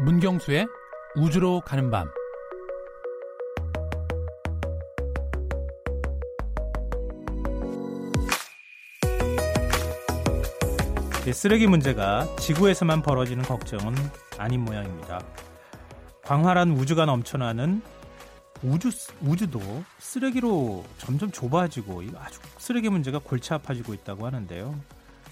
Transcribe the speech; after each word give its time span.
문경수의 0.00 0.68
우주로 1.16 1.60
가는 1.60 1.90
밤. 1.90 2.08
쓰레기 11.32 11.66
문제가 11.66 12.26
지구에서만 12.36 13.02
벌어지는 13.02 13.44
걱정은 13.44 13.94
아닌 14.38 14.64
모양입니다. 14.64 15.20
광활한 16.22 16.70
우주가 16.70 17.04
넘쳐나는 17.04 17.82
우주 18.62 18.90
우주도 19.20 19.60
쓰레기로 19.98 20.84
점점 20.98 21.30
좁아지고 21.30 22.02
아주 22.16 22.40
쓰레기 22.56 22.88
문제가 22.88 23.18
골치 23.18 23.52
아파지고 23.52 23.94
있다고 23.94 24.26
하는데요. 24.26 24.74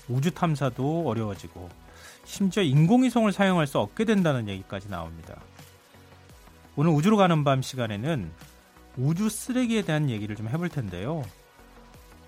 우주 0.08 0.32
탐사도 0.32 1.08
어려워지고 1.08 1.85
심지어 2.26 2.62
인공위성을 2.62 3.30
사용할 3.32 3.66
수 3.66 3.78
없게 3.78 4.04
된다는 4.04 4.48
얘기까지 4.48 4.88
나옵니다. 4.90 5.40
오늘 6.74 6.90
우주로 6.92 7.16
가는 7.16 7.44
밤 7.44 7.62
시간에는 7.62 8.30
우주 8.98 9.28
쓰레기에 9.30 9.82
대한 9.82 10.10
얘기를 10.10 10.36
좀 10.36 10.48
해볼 10.48 10.68
텐데요. 10.68 11.22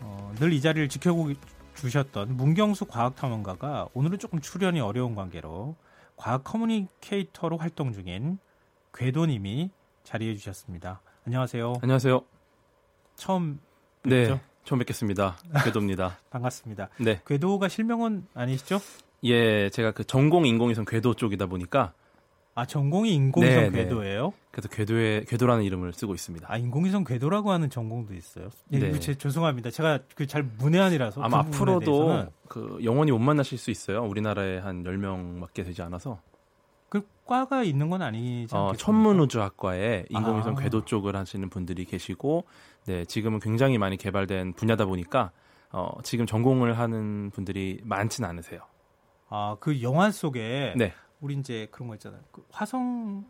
어, 0.01 0.33
늘 0.39 0.53
이 0.53 0.61
자리를 0.61 0.89
지켜보고 0.89 1.33
주셨던 1.75 2.37
문경수 2.37 2.87
과학탐험가가 2.87 3.89
오늘은 3.93 4.19
조금 4.19 4.41
출연이 4.41 4.81
어려운 4.81 5.15
관계로 5.15 5.77
과학 6.17 6.45
커뮤니케이터로 6.45 7.59
활동 7.59 7.93
중인 7.93 8.39
궤도님이 8.95 9.71
자리해 10.05 10.35
주셨습니다. 10.37 11.01
안녕하세요. 11.27 11.75
안녕하세요. 11.83 12.23
처음 13.17 13.61
네, 14.05 14.23
뵙죠? 14.23 14.35
네, 14.37 14.41
처음 14.65 14.79
뵙겠습니다. 14.79 15.37
궤도입니다. 15.65 16.19
반갑습니다. 16.31 16.89
네. 17.01 17.21
궤도가 17.27 17.69
실명은 17.69 18.27
아니시죠? 18.35 18.81
예, 19.25 19.69
제가 19.71 19.93
그 19.93 20.05
전공 20.05 20.47
인공위성 20.47 20.85
궤도 20.87 21.15
쪽이다 21.15 21.47
보니까 21.47 21.93
아 22.55 22.67
전공이 22.67 23.15
인공위성 23.15 23.63
네, 23.63 23.71
네. 23.71 23.85
궤도예요? 23.85 24.33
그래서 24.51 24.69
궤도에 24.69 25.25
궤도라는 25.29 25.63
이름을 25.63 25.93
쓰고 25.93 26.15
있습니다. 26.15 26.47
아 26.51 26.57
인공위성 26.57 27.05
궤도라고 27.05 27.53
하는 27.53 27.71
전공도 27.71 28.15
있어요. 28.15 28.49
예, 28.73 28.79
네. 28.81 28.99
제, 28.99 29.15
죄송합니다. 29.15 29.71
제가 29.71 30.01
그 30.17 30.27
잘 30.27 30.43
문외한이라서 30.43 31.23
아마 31.23 31.43
그 31.43 31.49
앞으로도 31.49 32.27
그 32.49 32.79
영원히 32.83 33.13
못 33.13 33.19
만나실 33.21 33.59
수 33.59 33.71
있어요. 33.71 34.03
우리나라에 34.03 34.59
한 34.59 34.83
10명밖에 34.83 35.65
되지 35.65 35.83
않아서. 35.83 36.21
그 36.89 37.07
과가 37.27 37.63
있는 37.65 37.91
건 37.91 38.01
아니죠. 38.03 38.57
어, 38.57 38.73
천문우주학과에 38.75 40.07
인공위성 40.09 40.57
아. 40.57 40.61
궤도 40.61 40.85
쪽을 40.85 41.15
하시는 41.15 41.49
분들이 41.51 41.85
계시고, 41.85 42.45
네 42.87 43.05
지금은 43.05 43.41
굉장히 43.41 43.77
많이 43.79 43.97
개발된 43.99 44.55
분야다 44.55 44.87
보니까 44.87 45.31
어, 45.71 45.91
지금 46.03 46.27
전공을 46.27 46.79
하는 46.79 47.31
분들이 47.31 47.81
많지는 47.85 48.29
않으세요. 48.29 48.61
아, 49.29 49.57
그 49.61 49.83
영화 49.83 50.11
속에 50.11 50.75
네. 50.77 50.93
우리 51.21 51.35
이제 51.35 51.69
그런 51.71 51.89
거 51.89 51.95
있잖아요. 51.95 52.21
그 52.33 52.45
화성을 52.51 53.25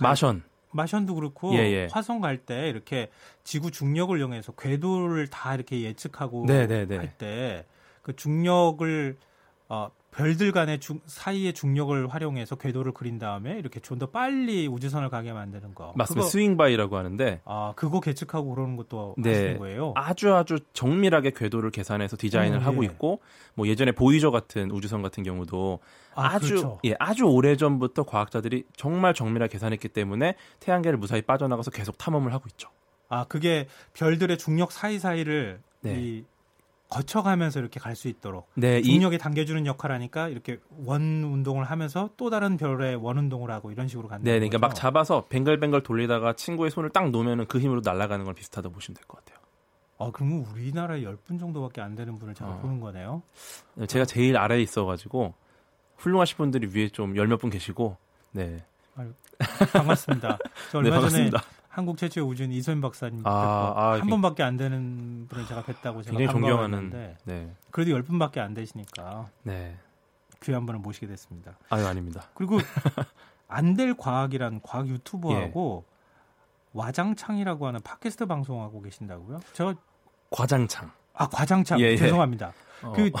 마션 0.00 0.42
마션도 0.70 1.14
그렇고 1.14 1.54
예, 1.54 1.58
예. 1.58 1.88
화성 1.90 2.20
갈 2.20 2.44
때 2.44 2.68
이렇게 2.68 3.10
지구 3.42 3.70
중력을 3.70 4.16
이용해서 4.18 4.52
궤도를 4.52 5.28
다 5.28 5.54
이렇게 5.54 5.82
예측하고 5.82 6.44
네, 6.46 6.66
네, 6.66 6.84
네. 6.86 6.96
할때 6.96 7.66
그 8.02 8.14
중력을 8.14 9.16
어, 9.70 9.90
별들 10.10 10.52
간의 10.52 10.80
중, 10.80 11.00
사이의 11.06 11.52
중력을 11.52 12.08
활용해서 12.08 12.56
궤도를 12.56 12.92
그린 12.92 13.18
다음에 13.18 13.58
이렇게 13.58 13.78
좀 13.80 13.98
더 13.98 14.06
빨리 14.06 14.66
우주선을 14.68 15.10
가게 15.10 15.32
만드는 15.32 15.74
거. 15.74 15.92
맞습니다. 15.96 16.22
그거, 16.22 16.30
swing-by라고 16.30 16.96
하는데. 16.96 17.40
아, 17.44 17.72
그거 17.76 18.00
계측하고 18.00 18.54
그러는 18.54 18.76
것도 18.76 19.16
네. 19.18 19.30
하시는 19.30 19.58
거예요? 19.58 19.92
아주 19.96 20.32
아주 20.34 20.58
정밀하게 20.72 21.32
궤도를 21.32 21.70
계산해서 21.70 22.16
디자인을 22.16 22.58
오, 22.58 22.60
어, 22.60 22.64
하고 22.64 22.84
예. 22.84 22.86
있고, 22.86 23.20
뭐 23.54 23.66
예전에 23.66 23.92
보이저 23.92 24.30
같은 24.30 24.70
우주선 24.70 25.02
같은 25.02 25.24
경우도 25.24 25.80
아, 26.14 26.38
주 26.38 26.48
그렇죠. 26.48 26.78
예, 26.84 26.94
아주 26.98 27.24
오래 27.24 27.56
전부터 27.56 28.04
과학자들이 28.04 28.64
정말 28.76 29.14
정밀하게 29.14 29.52
계산했기 29.52 29.88
때문에 29.88 30.34
태양계를 30.60 30.98
무사히 30.98 31.22
빠져나가서 31.22 31.70
계속 31.72 31.98
탐험을 31.98 32.32
하고 32.32 32.44
있죠. 32.50 32.68
아, 33.08 33.24
그게 33.24 33.66
별들의 33.94 34.38
중력 34.38 34.70
사이사이를 34.70 35.60
네. 35.80 35.94
이 35.98 36.24
거쳐가면서 36.88 37.60
이렇게 37.60 37.78
갈 37.80 37.94
수 37.94 38.08
있도록 38.08 38.48
네, 38.54 38.80
중력이 38.82 39.16
이... 39.16 39.18
당겨주는 39.18 39.66
역할 39.66 39.92
하니까 39.92 40.28
이렇게 40.28 40.58
원 40.84 41.22
운동을 41.24 41.64
하면서 41.64 42.10
또 42.16 42.30
다른 42.30 42.56
별의 42.56 42.94
원 42.96 43.18
운동을 43.18 43.50
하고 43.50 43.70
이런 43.72 43.88
식으로 43.88 44.08
간다. 44.08 44.24
네, 44.24 44.32
그러니까 44.38 44.58
막 44.58 44.74
잡아서 44.74 45.26
뱅글뱅글 45.28 45.82
돌리다가 45.82 46.34
친구의 46.34 46.70
손을 46.70 46.90
딱 46.90 47.10
놓으면 47.10 47.46
그 47.46 47.58
힘으로 47.58 47.80
날아가는 47.84 48.24
걸 48.24 48.34
비슷하다고 48.34 48.72
보시면 48.74 48.94
될 48.96 49.04
것 49.06 49.18
같아요. 49.24 49.38
아, 49.98 50.10
그러면 50.12 50.46
우리나라에 50.52 51.02
10분 51.02 51.40
정도밖에 51.40 51.80
안 51.80 51.94
되는 51.96 52.16
분을 52.18 52.34
제가 52.34 52.50
어. 52.50 52.58
보는 52.60 52.78
거네요. 52.80 53.22
네, 53.74 53.86
제가 53.86 54.04
제일 54.04 54.36
아래에 54.36 54.62
있어가지고 54.62 55.34
훌륭하신 55.96 56.36
분들이 56.36 56.68
위에 56.72 56.88
좀 56.90 57.16
열 57.16 57.26
몇 57.26 57.38
분 57.40 57.50
계시고, 57.50 57.96
네. 58.30 58.64
아유, 58.96 59.12
반갑습니다. 59.72 60.38
저 60.70 60.78
얼마 60.78 60.90
네, 60.90 60.94
반갑습니다. 60.94 61.38
전에 61.40 61.57
한국 61.78 61.96
최초의 61.96 62.26
우주인 62.26 62.50
이소연 62.50 62.80
박사님 62.80 63.24
아, 63.24 63.30
아, 63.76 63.98
한 64.00 64.08
번밖에 64.08 64.42
안 64.42 64.56
되는 64.56 65.28
분을 65.28 65.46
제가 65.46 65.62
뵀다고 65.62 66.02
제가 66.02 66.16
굉장히 66.18 66.26
존경하는 66.28 67.16
네. 67.24 67.54
그래도 67.70 67.92
열 67.92 68.02
분밖에 68.02 68.40
안 68.40 68.52
되시니까 68.52 69.28
네. 69.44 69.76
귀한 70.42 70.66
분을 70.66 70.80
모시게 70.80 71.06
됐습니다. 71.06 71.56
아유 71.70 71.86
아닙니다. 71.86 72.24
그리고 72.34 72.58
안 73.46 73.76
될 73.76 73.94
과학이란 73.96 74.60
과학 74.64 74.88
유튜버하고 74.88 75.84
예. 75.86 75.94
와장창이라고 76.72 77.68
하는 77.68 77.80
팟캐스트 77.80 78.26
방송하고 78.26 78.82
계신다고요? 78.82 79.38
저 79.52 79.72
과장창. 80.30 80.90
아 81.14 81.28
과장창 81.28 81.78
예, 81.78 81.92
예. 81.92 81.96
죄송합니다. 81.96 82.54
어. 82.82 82.92
그 82.92 83.12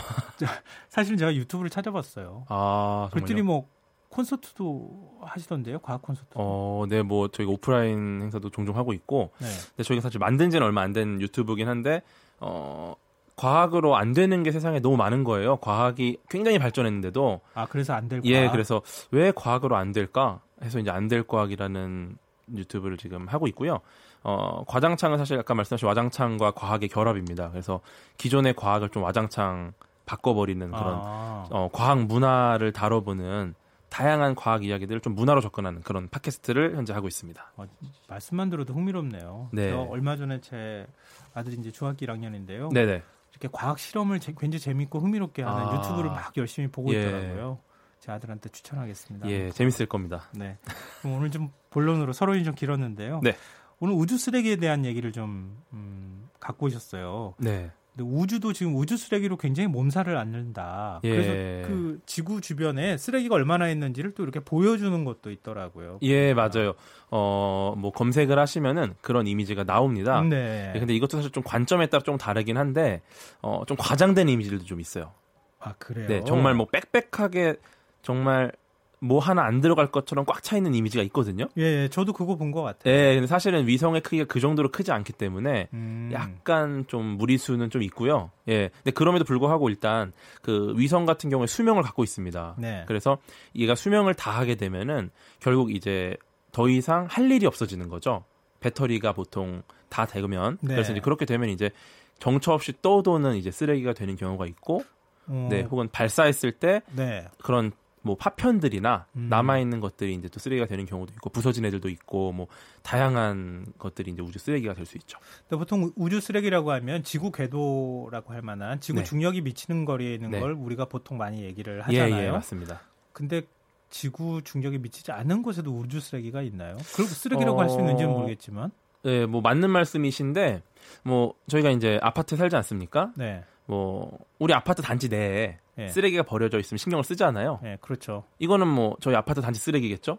사실 0.90 1.16
제가 1.16 1.32
유튜브를 1.32 1.70
찾아봤어요. 1.70 2.46
아 2.48 3.08
그랬더니 3.12 3.42
뭐 3.42 3.68
콘서트도 4.10 5.18
하시던데요, 5.22 5.78
과학 5.80 6.02
콘서트. 6.02 6.28
어, 6.34 6.84
네, 6.88 7.02
뭐 7.02 7.28
저희가 7.28 7.52
오프라인 7.52 8.20
행사도 8.22 8.50
종종 8.50 8.76
하고 8.76 8.92
있고, 8.92 9.30
네. 9.38 9.46
근데 9.70 9.82
저희가 9.82 10.00
사실 10.02 10.18
만든지는 10.18 10.66
얼마 10.66 10.82
안 10.82 10.92
된 10.92 11.20
유튜브긴 11.20 11.68
한데, 11.68 12.02
어, 12.40 12.94
과학으로 13.36 13.96
안 13.96 14.14
되는 14.14 14.42
게 14.42 14.50
세상에 14.50 14.80
너무 14.80 14.96
많은 14.96 15.22
거예요. 15.22 15.58
과학이 15.58 16.18
굉장히 16.28 16.58
발전했는데도. 16.58 17.40
아, 17.54 17.66
그래서 17.66 17.92
안 17.94 18.08
될 18.08 18.20
과학. 18.20 18.30
예, 18.32 18.48
그래서 18.50 18.82
왜 19.12 19.30
과학으로 19.32 19.76
안 19.76 19.92
될까? 19.92 20.40
해서 20.62 20.78
이제 20.80 20.90
안 20.90 21.06
될 21.08 21.22
과학이라는 21.24 22.16
유튜브를 22.56 22.96
지금 22.96 23.28
하고 23.28 23.46
있고요. 23.48 23.78
어, 24.24 24.64
과장창은 24.66 25.18
사실 25.18 25.38
아까 25.38 25.54
말씀하신 25.54 25.86
와장창과 25.86 26.50
과학의 26.52 26.88
결합입니다. 26.88 27.50
그래서 27.50 27.80
기존의 28.16 28.54
과학을 28.54 28.88
좀 28.88 29.04
와장창 29.04 29.72
바꿔버리는 30.06 30.66
그런 30.70 31.00
아. 31.04 31.46
어, 31.50 31.68
과학 31.72 32.06
문화를 32.06 32.72
다뤄보는 32.72 33.54
다양한 33.88 34.34
과학 34.34 34.64
이야기들을 34.64 35.00
좀 35.00 35.14
문화로 35.14 35.40
접근하는 35.40 35.80
그런 35.82 36.08
팟캐스트를 36.08 36.76
현재 36.76 36.92
하고 36.92 37.08
있습니다. 37.08 37.52
어, 37.56 37.66
말씀만 38.08 38.50
들어도 38.50 38.74
흥미롭네요. 38.74 39.50
네. 39.52 39.72
얼마 39.72 40.16
전에 40.16 40.40
제 40.40 40.86
아들이 41.34 41.56
이제 41.56 41.70
중학교 41.70 42.06
1학년인데요. 42.06 42.72
네네. 42.72 43.02
이렇게 43.32 43.48
과학 43.50 43.78
실험을 43.78 44.20
제, 44.20 44.34
굉장히 44.38 44.60
재밌고 44.60 45.00
흥미롭게 45.00 45.42
하는 45.42 45.66
아. 45.68 45.76
유튜브를 45.76 46.10
막 46.10 46.36
열심히 46.36 46.68
보고 46.68 46.92
예. 46.92 47.00
있더라고요. 47.00 47.58
제 48.00 48.12
아들한테 48.12 48.48
추천하겠습니다. 48.50 49.28
예, 49.28 49.50
재밌을 49.50 49.86
겁니다. 49.86 50.28
네. 50.32 50.56
그럼 51.00 51.16
오늘 51.16 51.30
좀 51.30 51.50
본론으로 51.70 52.12
서로인 52.12 52.44
좀 52.44 52.54
길었는데요. 52.54 53.20
네. 53.22 53.36
오늘 53.80 53.94
우주 53.94 54.18
쓰레기에 54.18 54.56
대한 54.56 54.84
얘기를 54.84 55.12
좀 55.12 55.62
음, 55.72 56.28
갖고 56.40 56.66
오셨어요. 56.66 57.34
네. 57.38 57.70
우주도 58.04 58.52
지금 58.52 58.76
우주 58.76 58.96
쓰레기로 58.96 59.36
굉장히 59.36 59.68
몸살을 59.68 60.16
앓는다. 60.16 61.00
예. 61.04 61.10
그래서 61.10 61.68
그 61.68 62.00
지구 62.06 62.40
주변에 62.40 62.96
쓰레기가 62.96 63.34
얼마나 63.34 63.68
있는지를 63.68 64.12
또 64.12 64.22
이렇게 64.22 64.40
보여주는 64.40 65.04
것도 65.04 65.30
있더라고요. 65.30 65.98
예, 66.02 66.34
맞아요. 66.34 66.74
어, 67.10 67.74
뭐 67.76 67.90
검색을 67.92 68.38
하시면은 68.38 68.94
그런 69.00 69.26
이미지가 69.26 69.64
나옵니다. 69.64 70.20
네. 70.22 70.72
예, 70.74 70.78
근데 70.78 70.94
이것도 70.94 71.16
사실 71.18 71.30
좀 71.30 71.42
관점에 71.42 71.86
따라 71.86 72.02
좀 72.02 72.18
다르긴 72.18 72.56
한데 72.56 73.02
어, 73.42 73.62
좀 73.66 73.76
과장된 73.78 74.28
이미지들도 74.28 74.64
좀 74.64 74.80
있어요. 74.80 75.12
아, 75.60 75.74
그래요? 75.78 76.06
네, 76.08 76.24
정말 76.24 76.54
뭐 76.54 76.66
빽빽하게 76.66 77.56
정말 78.02 78.52
뭐 79.00 79.20
하나 79.20 79.44
안 79.44 79.60
들어갈 79.60 79.88
것처럼 79.88 80.24
꽉 80.24 80.42
차 80.42 80.56
있는 80.56 80.74
이미지가 80.74 81.02
있거든요. 81.04 81.46
예, 81.58 81.62
예 81.62 81.88
저도 81.88 82.12
그거 82.12 82.36
본 82.36 82.52
것 82.52 82.62
같아요. 82.62 82.92
예, 82.92 83.14
근데 83.14 83.26
사실은 83.26 83.66
위성의 83.66 84.00
크기가 84.00 84.24
그 84.24 84.40
정도로 84.40 84.70
크지 84.70 84.90
않기 84.92 85.12
때문에 85.12 85.68
음. 85.72 86.10
약간 86.12 86.84
좀 86.88 87.04
무리수는 87.18 87.70
좀 87.70 87.82
있고요. 87.82 88.30
예, 88.48 88.68
근데 88.68 88.90
그럼에도 88.92 89.24
불구하고 89.24 89.68
일단 89.68 90.12
그 90.42 90.74
위성 90.76 91.04
같은 91.06 91.30
경우에 91.30 91.46
수명을 91.46 91.82
갖고 91.82 92.02
있습니다. 92.02 92.56
네. 92.58 92.84
그래서 92.86 93.18
얘가 93.54 93.74
수명을 93.74 94.14
다 94.14 94.30
하게 94.30 94.54
되면은 94.54 95.10
결국 95.40 95.74
이제 95.74 96.16
더 96.52 96.68
이상 96.68 97.06
할 97.10 97.30
일이 97.30 97.46
없어지는 97.46 97.88
거죠. 97.88 98.24
배터리가 98.60 99.12
보통 99.12 99.62
다 99.88 100.06
되면 100.06 100.58
네. 100.60 100.74
그래서 100.74 100.92
이제 100.92 101.00
그렇게 101.00 101.24
되면 101.24 101.50
이제 101.50 101.70
정처 102.18 102.52
없이 102.52 102.72
떠도는 102.82 103.36
이제 103.36 103.50
쓰레기가 103.50 103.92
되는 103.92 104.16
경우가 104.16 104.46
있고, 104.46 104.82
어. 105.28 105.48
네, 105.50 105.62
혹은 105.62 105.88
발사했을 105.92 106.52
때 106.52 106.82
네. 106.96 107.28
그런 107.42 107.70
뭐 108.08 108.16
파편들이나 108.16 109.06
음. 109.16 109.28
남아 109.28 109.58
있는 109.58 109.80
것들이 109.80 110.14
이제 110.14 110.28
또 110.28 110.40
쓰레기가 110.40 110.66
되는 110.66 110.86
경우도 110.86 111.12
있고 111.14 111.30
부서진 111.30 111.64
애들도 111.66 111.88
있고 111.90 112.32
뭐 112.32 112.46
다양한 112.82 113.66
것들이 113.78 114.10
이제 114.10 114.22
우주 114.22 114.38
쓰레기가 114.38 114.74
될 114.74 114.88
수 114.88 114.96
있죠. 114.96 115.18
근데 115.46 115.58
보통 115.58 115.92
우주 115.94 116.20
쓰레기라고 116.20 116.72
하면 116.72 117.04
지구 117.04 117.30
궤도라고 117.30 118.32
할 118.32 118.42
만한 118.42 118.80
지구 118.80 119.00
네. 119.00 119.04
중력이 119.04 119.42
미치는 119.42 119.84
거리에 119.84 120.14
있는 120.14 120.30
네. 120.30 120.40
걸 120.40 120.52
우리가 120.52 120.86
보통 120.86 121.18
많이 121.18 121.42
얘기를 121.42 121.82
하잖아요. 121.82 122.14
예, 122.14 122.26
예, 122.26 122.30
맞습니다. 122.30 122.80
근데 123.12 123.42
지구 123.90 124.42
중력에 124.42 124.78
미치지 124.78 125.12
않는 125.12 125.42
곳에도 125.42 125.70
우주 125.70 126.00
쓰레기가 126.00 126.42
있나요? 126.42 126.76
그리고 126.94 127.10
쓰레기라고 127.10 127.58
어... 127.58 127.62
할수 127.62 127.78
있는지는 127.78 128.10
모르겠지만. 128.10 128.70
네, 129.04 129.26
뭐 129.26 129.40
맞는 129.40 129.70
말씀이신데 129.70 130.62
뭐 131.02 131.34
저희가 131.48 131.70
이제 131.70 131.98
아파트 132.02 132.36
살지 132.36 132.56
않습니까? 132.56 133.12
네. 133.16 133.44
뭐 133.66 134.18
우리 134.38 134.54
아파트 134.54 134.82
단지 134.82 135.08
내에 135.08 135.58
네. 135.78 135.88
쓰레기가 135.88 136.24
버려져 136.24 136.58
있으면 136.58 136.78
신경을 136.78 137.04
쓰잖아요. 137.04 137.60
네, 137.62 137.78
그렇죠. 137.80 138.24
이거는 138.40 138.66
뭐 138.66 138.96
저희 139.00 139.14
아파트 139.14 139.40
단지 139.40 139.60
쓰레기겠죠? 139.60 140.18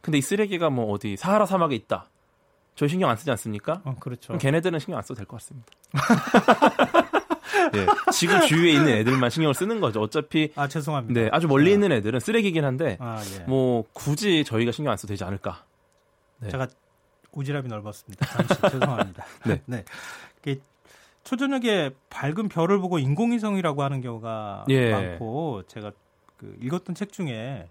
근데 0.00 0.18
이 0.18 0.20
쓰레기가 0.22 0.70
뭐 0.70 0.92
어디 0.92 1.16
사하라 1.16 1.44
사막에 1.46 1.74
있다. 1.74 2.08
저희 2.76 2.88
신경 2.88 3.10
안 3.10 3.16
쓰지 3.16 3.30
않습니까? 3.32 3.82
어, 3.84 3.96
그렇죠. 4.00 4.38
걔네들은 4.38 4.78
신경 4.78 4.96
안 4.98 5.02
써도 5.02 5.14
될 5.16 5.26
것 5.26 5.36
같습니다. 5.40 5.68
예, 7.74 7.86
지금 8.12 8.40
주위에 8.46 8.72
있는 8.72 8.88
애들만 8.88 9.28
신경을 9.30 9.54
쓰는 9.54 9.80
거죠. 9.80 10.00
어차피 10.00 10.52
아 10.54 10.68
죄송합니다. 10.68 11.20
네, 11.20 11.28
아주 11.32 11.46
멀리 11.48 11.66
네. 11.66 11.72
있는 11.72 11.92
애들은 11.92 12.18
쓰레기긴 12.20 12.64
한데 12.64 12.96
아, 13.00 13.20
예. 13.38 13.44
뭐 13.44 13.84
굳이 13.92 14.44
저희가 14.44 14.72
신경 14.72 14.90
안 14.92 14.96
써도 14.96 15.08
되지 15.12 15.24
않을까. 15.24 15.64
네. 16.38 16.48
제가 16.48 16.66
오지랖이 17.32 17.66
넓었습니다. 17.68 18.26
잠시 18.26 18.54
죄송합니다. 18.70 19.24
네. 19.46 19.62
네. 19.66 19.84
초저녁에 21.24 21.90
밝은 22.10 22.48
별을 22.48 22.78
보고 22.80 22.98
인공위성이라고 22.98 23.82
하는 23.82 24.00
경우가 24.00 24.64
예. 24.68 24.90
많고 24.90 25.62
제가 25.66 25.92
그 26.36 26.56
읽었던 26.60 26.94
책 26.94 27.12
중에 27.12 27.68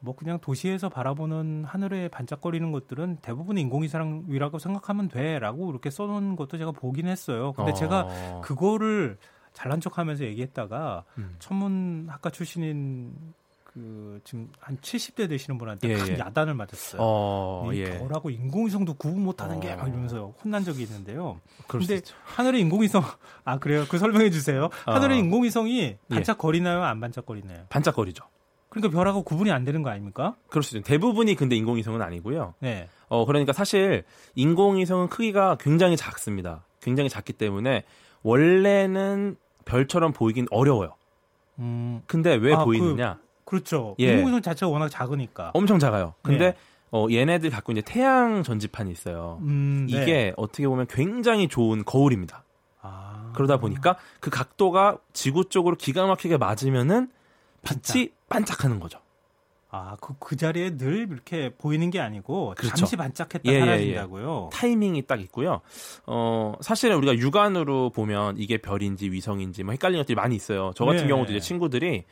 뭐 0.00 0.14
그냥 0.14 0.38
도시에서 0.40 0.88
바라보는 0.88 1.64
하늘에 1.64 2.08
반짝거리는 2.08 2.70
것들은 2.72 3.18
대부분 3.20 3.58
인공위성이라고 3.58 4.58
생각하면 4.58 5.08
돼라고 5.08 5.70
이렇게 5.70 5.90
써놓은 5.90 6.36
것도 6.36 6.56
제가 6.56 6.70
보긴 6.72 7.08
했어요. 7.08 7.52
근데 7.52 7.72
어. 7.72 7.74
제가 7.74 8.40
그거를 8.42 9.18
잘난 9.52 9.80
척하면서 9.80 10.24
얘기했다가 10.24 11.04
음. 11.18 11.34
천문학과 11.40 12.30
출신인 12.30 13.12
그 13.72 14.20
지금 14.24 14.50
한 14.58 14.78
70대 14.78 15.28
되시는 15.28 15.58
분한테 15.58 15.90
예, 15.90 15.94
큰 15.94 16.08
예. 16.14 16.18
야단을 16.18 16.54
맞았어요. 16.54 17.00
어, 17.02 17.70
이 17.72 17.80
예. 17.80 17.98
별하고 17.98 18.30
인공위성도 18.30 18.94
구분 18.94 19.22
못하는 19.22 19.58
어. 19.58 19.60
게막 19.60 19.88
이러면서 19.88 20.32
혼난 20.42 20.64
적이 20.64 20.84
있는데요. 20.84 21.38
그런데 21.66 22.00
하늘의 22.24 22.62
인공위성 22.62 23.02
아 23.44 23.58
그래요? 23.58 23.84
그 23.88 23.98
설명해 23.98 24.30
주세요. 24.30 24.70
어. 24.86 24.92
하늘의 24.92 25.18
인공위성이 25.18 25.80
예. 25.80 25.98
반짝거리나요? 26.08 26.82
안 26.82 26.98
반짝거리나요? 27.00 27.66
반짝거리죠. 27.68 28.24
그러니까 28.70 28.96
별하고 28.96 29.22
구분이 29.22 29.50
안 29.50 29.64
되는 29.64 29.82
거 29.82 29.90
아닙니까? 29.90 30.34
그럴 30.48 30.62
수 30.62 30.76
있죠. 30.78 30.86
대부분이 30.86 31.34
근데 31.34 31.54
인공위성은 31.56 32.00
아니고요. 32.00 32.54
네. 32.60 32.88
어 33.08 33.26
그러니까 33.26 33.52
사실 33.52 34.04
인공위성은 34.34 35.08
크기가 35.08 35.56
굉장히 35.60 35.96
작습니다. 35.96 36.64
굉장히 36.80 37.10
작기 37.10 37.34
때문에 37.34 37.84
원래는 38.22 39.36
별처럼 39.66 40.12
보이긴 40.12 40.46
어려워요. 40.50 40.94
음. 41.58 42.00
근데 42.06 42.34
왜 42.34 42.54
아, 42.54 42.58
그 42.58 42.64
보이느냐? 42.64 43.18
그, 43.20 43.27
렇죠 43.56 43.96
예. 43.98 44.12
인공위성 44.12 44.42
자체가 44.42 44.70
워낙 44.70 44.88
작으니까. 44.88 45.50
엄청 45.54 45.78
작아요. 45.78 46.14
근데 46.22 46.52
네. 46.52 46.56
어, 46.90 47.06
얘네들 47.10 47.50
갖고 47.50 47.72
이제 47.72 47.82
태양 47.82 48.42
전지판이 48.42 48.90
있어요. 48.90 49.38
음, 49.42 49.86
네. 49.90 50.02
이게 50.02 50.32
어떻게 50.36 50.66
보면 50.66 50.86
굉장히 50.88 51.48
좋은 51.48 51.84
거울입니다. 51.84 52.44
아. 52.80 53.32
그러다 53.34 53.58
보니까 53.58 53.96
그 54.20 54.30
각도가 54.30 54.98
지구 55.12 55.44
쪽으로 55.44 55.76
기가 55.76 56.06
막히게 56.06 56.38
맞으면은 56.38 57.10
빛이 57.62 58.10
반짝하는 58.28 58.80
거죠. 58.80 59.00
아, 59.70 59.96
그, 60.00 60.14
그 60.18 60.36
자리에 60.36 60.78
늘 60.78 61.08
이렇게 61.10 61.50
보이는 61.50 61.90
게 61.90 62.00
아니고 62.00 62.54
그렇죠. 62.56 62.74
잠시 62.74 62.96
반짝했다 62.96 63.52
예, 63.52 63.60
사라진다고요. 63.60 64.40
예, 64.40 64.46
예. 64.46 64.58
타이밍이 64.58 65.06
딱 65.06 65.20
있고요. 65.20 65.60
어, 66.06 66.54
사실은 66.62 66.96
우리가 66.96 67.18
육안으로 67.18 67.90
보면 67.90 68.36
이게 68.38 68.56
별인지 68.56 69.10
위성인지 69.10 69.64
뭐 69.64 69.72
헷갈리는 69.72 70.00
것들이 70.02 70.14
많이 70.14 70.36
있어요. 70.36 70.72
저 70.74 70.86
같은 70.86 71.04
예. 71.04 71.08
경우도 71.08 71.32
이제 71.32 71.40
친구들이 71.40 72.04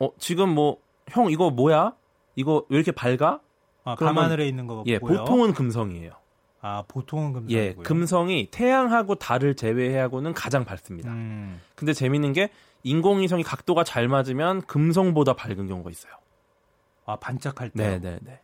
어, 0.00 0.10
지금 0.18 0.54
뭐 0.54 0.78
형 1.08 1.30
이거 1.30 1.50
뭐야? 1.50 1.94
이거 2.34 2.64
왜 2.68 2.76
이렇게 2.76 2.92
밝아? 2.92 3.40
아, 3.84 3.94
밤하늘에 3.94 4.48
있는 4.48 4.66
거 4.66 4.82
예, 4.86 4.98
보여? 4.98 5.18
보통은 5.20 5.52
금성이에요. 5.54 6.12
아, 6.60 6.82
보통은 6.88 7.32
금성이고요. 7.32 7.62
예, 7.62 7.74
금성이 7.74 8.48
태양하고 8.50 9.14
달을 9.14 9.54
제외하고는 9.54 10.34
가장 10.34 10.64
밝습니다. 10.64 11.10
음. 11.12 11.60
근데 11.76 11.92
재밌는 11.92 12.32
게 12.32 12.50
인공위성이 12.82 13.42
각도가 13.44 13.84
잘 13.84 14.08
맞으면 14.08 14.62
금성보다 14.62 15.34
밝은 15.34 15.68
경우가 15.68 15.90
있어요. 15.90 16.12
아 17.04 17.16
반짝할 17.16 17.70
때. 17.70 17.90
네, 17.90 17.98
네, 18.00 18.18
네. 18.22 18.40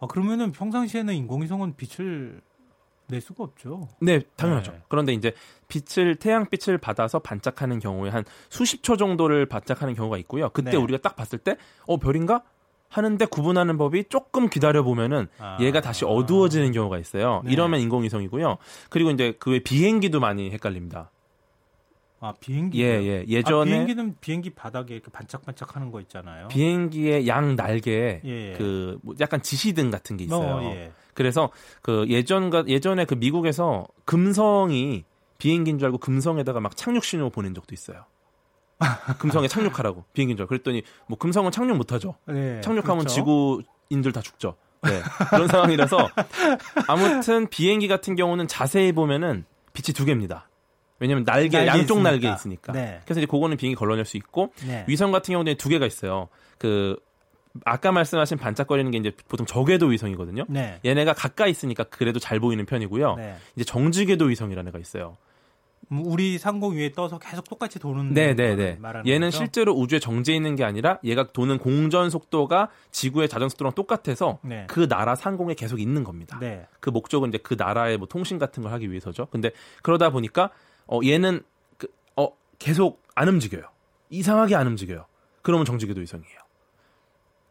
아 0.00 0.06
그러면은 0.08 0.50
평상시에는 0.50 1.14
인공위성은 1.14 1.76
빛을 1.76 2.40
낼 3.08 3.20
수가 3.20 3.44
없죠. 3.44 3.88
네, 4.00 4.20
당연하죠. 4.36 4.72
네. 4.72 4.82
그런데 4.88 5.12
이제 5.14 5.32
빛을 5.68 6.16
태양빛을 6.16 6.78
받아서 6.78 7.18
반짝하는 7.18 7.78
경우에 7.78 8.10
한 8.10 8.24
수십 8.50 8.82
초 8.82 8.96
정도를 8.96 9.46
반짝하는 9.46 9.94
경우가 9.94 10.18
있고요. 10.18 10.50
그때 10.50 10.72
네. 10.72 10.76
우리가 10.76 11.00
딱 11.00 11.16
봤을 11.16 11.38
때 11.38 11.56
어 11.86 11.96
별인가 11.98 12.42
하는데 12.90 13.22
구분하는 13.26 13.76
법이 13.76 14.04
조금 14.08 14.48
기다려 14.48 14.82
보면은 14.82 15.28
아, 15.38 15.58
얘가 15.60 15.80
다시 15.80 16.04
어두워지는 16.06 16.72
경우가 16.72 16.98
있어요. 16.98 17.42
네. 17.44 17.52
이러면 17.52 17.80
인공위성이고요. 17.80 18.56
그리고 18.90 19.10
이제 19.10 19.32
그 19.38 19.50
외 19.50 19.58
비행기도 19.60 20.20
많이 20.20 20.50
헷갈립니다. 20.50 21.10
아 22.20 22.32
비행기 22.40 22.82
예, 22.82 22.86
예. 23.02 23.24
예전에 23.28 23.60
아, 23.60 23.64
비행기는 23.64 24.16
비행기 24.20 24.50
바닥에 24.50 24.94
이렇게 24.94 25.08
반짝반짝하는 25.10 25.92
거 25.92 26.00
있잖아요. 26.00 26.48
비행기의 26.48 27.28
양 27.28 27.54
날개에 27.54 28.22
예, 28.24 28.30
예. 28.30 28.52
그뭐 28.54 29.14
약간 29.20 29.40
지시등 29.40 29.90
같은 29.90 30.16
게 30.16 30.24
있어요. 30.24 30.56
어, 30.56 30.62
예. 30.74 30.92
그래서 31.14 31.50
그 31.82 32.06
예전과 32.08 32.64
예전에 32.68 33.04
그 33.04 33.14
미국에서 33.14 33.86
금성이 34.04 35.04
비행기인 35.38 35.78
줄 35.78 35.86
알고 35.86 35.98
금성에다가 35.98 36.60
막 36.60 36.76
착륙 36.76 37.04
신호 37.04 37.30
보낸 37.30 37.54
적도 37.54 37.74
있어요. 37.74 38.04
금성에 39.18 39.48
착륙하라고 39.48 40.04
비행기인 40.12 40.36
줄 40.36 40.42
알고 40.44 40.48
그랬더니 40.48 40.82
뭐 41.08 41.18
금성은 41.18 41.50
착륙 41.50 41.76
못 41.76 41.92
하죠. 41.92 42.14
네, 42.26 42.60
착륙하면 42.60 43.04
그렇죠. 43.04 43.14
지구인들 43.14 44.12
다 44.12 44.20
죽죠. 44.20 44.56
네. 44.82 45.02
그런 45.30 45.48
상황이라서 45.48 46.08
아무튼 46.86 47.48
비행기 47.48 47.88
같은 47.88 48.14
경우는 48.14 48.46
자세히 48.46 48.92
보면은 48.92 49.44
빛이 49.72 49.92
두 49.94 50.04
개입니다. 50.04 50.48
왜냐면 51.00 51.24
날개, 51.24 51.58
날개 51.58 51.68
양쪽 51.68 51.94
있으니까. 51.96 52.10
날개 52.10 52.32
있으니까. 52.32 52.72
네. 52.72 53.00
그래서 53.04 53.20
이제 53.20 53.26
그거는 53.26 53.56
비행기 53.56 53.76
걸러낼 53.76 54.04
수 54.04 54.16
있고 54.16 54.52
네. 54.66 54.84
위성 54.88 55.12
같은 55.12 55.32
경우는 55.32 55.56
두 55.56 55.68
개가 55.68 55.86
있어요. 55.86 56.28
그 56.58 56.96
아까 57.64 57.92
말씀하신 57.92 58.38
반짝거리는 58.38 58.90
게 58.90 58.98
이제 58.98 59.12
보통 59.28 59.46
저궤도 59.46 59.86
위성이거든요. 59.86 60.44
네. 60.48 60.80
얘네가 60.84 61.12
가까이 61.12 61.50
있으니까 61.50 61.84
그래도 61.84 62.18
잘 62.18 62.40
보이는 62.40 62.64
편이고요. 62.66 63.16
네. 63.16 63.36
이제 63.56 63.64
정지궤도 63.64 64.26
위성이라는 64.26 64.68
애가 64.68 64.78
있어요. 64.78 65.16
음, 65.90 66.02
우리 66.04 66.38
상공 66.38 66.76
위에 66.76 66.92
떠서 66.92 67.18
계속 67.18 67.48
똑같이 67.48 67.78
도는 67.78 68.12
네네네. 68.12 68.78
얘는 69.06 69.28
거죠? 69.28 69.38
실제로 69.38 69.72
우주에 69.72 69.98
정지해 69.98 70.36
있는 70.36 70.54
게 70.54 70.64
아니라 70.64 70.98
얘가 71.02 71.26
도는 71.28 71.58
공전 71.58 72.10
속도가 72.10 72.68
지구의 72.90 73.28
자전 73.28 73.48
속도랑 73.48 73.72
똑같아서 73.72 74.38
네. 74.42 74.66
그 74.68 74.86
나라 74.88 75.14
상공에 75.14 75.54
계속 75.54 75.80
있는 75.80 76.04
겁니다. 76.04 76.38
네. 76.40 76.66
그 76.80 76.90
목적은 76.90 77.30
이제 77.30 77.38
그 77.38 77.54
나라의 77.58 77.96
뭐 77.96 78.06
통신 78.06 78.38
같은 78.38 78.62
걸 78.62 78.72
하기 78.72 78.90
위해서죠. 78.90 79.26
근데 79.30 79.50
그러다 79.82 80.10
보니까 80.10 80.50
어, 80.86 81.00
얘는 81.04 81.42
그, 81.78 81.88
어, 82.16 82.28
계속 82.58 83.02
안 83.14 83.28
움직여요. 83.28 83.62
이상하게 84.10 84.56
안 84.56 84.66
움직여요. 84.66 85.06
그러면 85.42 85.64
정지궤도 85.64 86.00
위성이에요. 86.00 86.47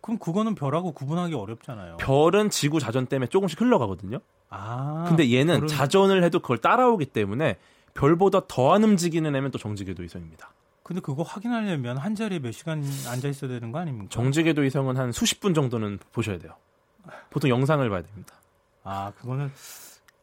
그럼 0.07 0.19
그거는 0.19 0.55
별하고 0.55 0.93
구분하기 0.93 1.33
어렵잖아요. 1.33 1.97
별은 1.97 2.49
지구 2.49 2.79
자전 2.79 3.07
때문에 3.07 3.27
조금씩 3.27 3.59
흘러가거든요. 3.59 4.19
아. 4.49 5.03
근데 5.09 5.33
얘는 5.33 5.55
별은... 5.55 5.67
자전을 5.67 6.23
해도 6.23 6.39
그걸 6.39 6.59
따라오기 6.59 7.07
때문에 7.07 7.57
별보다 7.93 8.47
더 8.47 8.71
안 8.71 8.85
움직이는 8.85 9.35
애면 9.35 9.51
또 9.51 9.57
정지궤도 9.57 10.03
위성입니다. 10.03 10.49
근데 10.83 11.01
그거 11.01 11.23
확인하려면 11.23 11.97
한 11.97 12.15
자리에 12.15 12.39
몇 12.39 12.53
시간 12.53 12.81
앉아 13.09 13.27
있어야 13.27 13.49
되는 13.49 13.73
거 13.73 13.79
아닙니까? 13.79 14.07
정지궤도 14.09 14.61
위성은 14.61 14.95
한 14.95 15.11
수십 15.11 15.41
분 15.41 15.53
정도는 15.53 15.99
보셔야 16.13 16.37
돼요. 16.37 16.53
보통 17.29 17.49
영상을 17.49 17.89
봐야 17.89 18.01
됩니다. 18.01 18.33
아, 18.85 19.11
그거는 19.19 19.51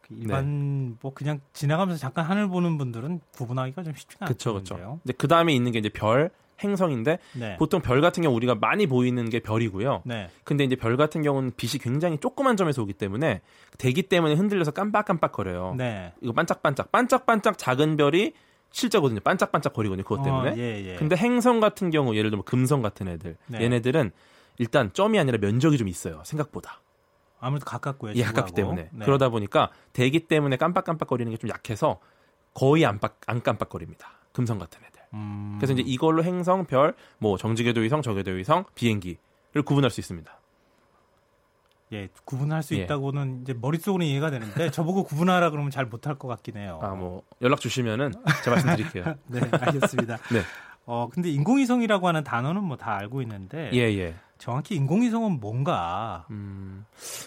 그 0.01 0.15
일반 0.15 0.89
네. 0.89 0.95
뭐 0.99 1.13
그냥 1.13 1.41
지나가면서 1.53 1.99
잠깐 2.01 2.25
하늘 2.25 2.47
보는 2.47 2.79
분들은 2.79 3.21
구분하기가 3.35 3.83
좀 3.83 3.93
쉽지가 3.93 4.25
않죠. 4.25 4.53
그렇죠. 4.53 4.99
근데 5.03 5.13
그 5.15 5.27
다음에 5.27 5.53
있는 5.53 5.71
게 5.71 5.77
이제 5.77 5.89
별, 5.89 6.31
행성인데 6.63 7.19
네. 7.33 7.57
보통 7.57 7.81
별 7.81 8.01
같은 8.01 8.23
경우 8.23 8.35
우리가 8.35 8.55
많이 8.55 8.87
보이는 8.87 9.29
게 9.29 9.39
별이고요. 9.39 10.03
네. 10.05 10.29
근데 10.43 10.63
이제 10.63 10.75
별 10.75 10.95
같은 10.97 11.21
경우는 11.21 11.51
빛이 11.57 11.79
굉장히 11.81 12.17
조그만 12.17 12.55
점에서 12.57 12.81
오기 12.81 12.93
때문에 12.93 13.41
대기 13.77 14.03
때문에 14.03 14.35
흔들려서 14.35 14.71
깜빡깜빡거려요. 14.71 15.75
네. 15.77 16.13
이거 16.21 16.33
반짝반짝, 16.33 16.91
반짝반짝 16.91 17.57
작은 17.57 17.97
별이 17.97 18.33
실제거든요. 18.71 19.19
반짝반짝 19.21 19.73
거리거든요. 19.73 20.03
그것 20.03 20.19
어, 20.21 20.23
때문에. 20.23 20.51
어, 20.51 20.55
예, 20.57 20.85
예. 20.91 20.95
근데 20.95 21.15
행성 21.15 21.59
같은 21.59 21.91
경우 21.91 22.15
예를 22.15 22.29
들면 22.29 22.43
금성 22.43 22.81
같은 22.81 23.07
애들, 23.07 23.37
네. 23.47 23.61
얘네들은 23.61 24.11
일단 24.57 24.91
점이 24.93 25.19
아니라 25.19 25.37
면적이 25.37 25.77
좀 25.77 25.87
있어요. 25.87 26.21
생각보다. 26.25 26.81
아무래도 27.39 27.65
가깝고요. 27.65 28.13
예, 28.15 28.23
가깝기 28.23 28.53
때문에. 28.53 28.89
네. 28.91 29.05
그러다 29.05 29.29
보니까 29.29 29.69
대기 29.93 30.21
때문에 30.27 30.57
깜빡깜빡거리는 30.57 31.29
게 31.31 31.37
좀 31.37 31.49
약해서 31.49 31.99
거의 32.53 32.85
안, 32.85 32.99
빡, 32.99 33.19
안 33.27 33.43
깜빡거립니다. 33.43 34.09
금성 34.31 34.57
같은 34.57 34.81
애들. 34.83 34.94
음... 35.15 35.55
그래서 35.57 35.73
이제 35.73 35.81
이걸로 35.85 36.23
행성, 36.23 36.65
별, 36.65 36.93
뭐 37.17 37.37
정지궤도 37.37 37.81
위성, 37.81 38.01
저궤도 38.01 38.31
위성, 38.31 38.65
비행기를 38.75 39.17
구분할 39.65 39.89
수 39.89 39.99
있습니다. 39.99 40.31
예, 41.93 42.09
구분할 42.25 42.63
수 42.63 42.75
예. 42.75 42.79
있다고는 42.83 43.41
이제 43.43 43.53
머릿속으로 43.53 44.03
이해가 44.03 44.31
되는데 44.31 44.69
저보고 44.71 45.03
구분하라 45.03 45.51
그러면 45.51 45.69
잘 45.71 45.85
못할 45.85 46.15
것 46.15 46.27
같긴 46.27 46.57
해요. 46.57 46.79
아, 46.81 46.89
뭐 46.89 47.21
연락 47.41 47.59
주시면은 47.59 48.11
제가 48.43 48.55
말씀드릴게요. 48.57 49.15
네, 49.27 49.39
알겠습니다. 49.51 50.17
네. 50.33 50.41
어, 50.87 51.09
근데 51.11 51.29
인공위성이라고 51.29 52.07
하는 52.07 52.23
단어는 52.23 52.63
뭐 52.63 52.77
다 52.77 52.95
알고 52.97 53.21
있는데 53.23 53.69
예, 53.73 53.79
예. 53.97 54.15
정확히 54.37 54.75
인공위성은 54.75 55.39
뭔가? 55.39 56.25
음, 56.29 56.85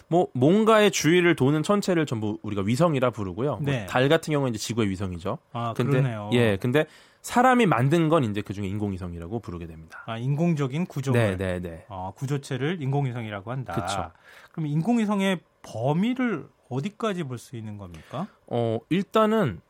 뭐 0.08 0.28
뭔가의 0.34 0.90
주위를 0.90 1.36
도는 1.36 1.62
천체를 1.62 2.04
전부 2.04 2.38
우리가 2.42 2.62
위성이라 2.62 3.10
부르고요. 3.10 3.50
뭐 3.56 3.60
네. 3.64 3.78
뭐 3.78 3.86
달 3.86 4.08
같은 4.08 4.32
경우는 4.32 4.54
이제 4.54 4.58
지구의 4.58 4.90
위성이죠. 4.90 5.38
아, 5.52 5.72
근데, 5.74 5.92
그러네요. 5.92 6.30
예, 6.34 6.56
근데 6.56 6.84
사람이 7.22 7.66
만든 7.66 8.08
건 8.08 8.24
이제 8.24 8.40
그중에 8.42 8.68
인공위성이라고 8.68 9.40
부르게 9.40 9.66
됩니다. 9.66 10.02
아, 10.06 10.16
인공적인 10.18 10.86
구조를. 10.86 11.20
네, 11.20 11.36
네, 11.36 11.60
네. 11.60 11.84
아, 11.88 12.12
구조체를 12.16 12.80
인공위성이라고 12.82 13.50
한다. 13.50 13.74
그렇죠. 13.74 14.10
그럼 14.52 14.66
인공위성의 14.68 15.40
범위를 15.62 16.48
어디까지 16.70 17.24
볼 17.24 17.38
수 17.38 17.56
있는 17.56 17.76
겁니까? 17.78 18.26
어, 18.46 18.78
일단은 18.90 19.60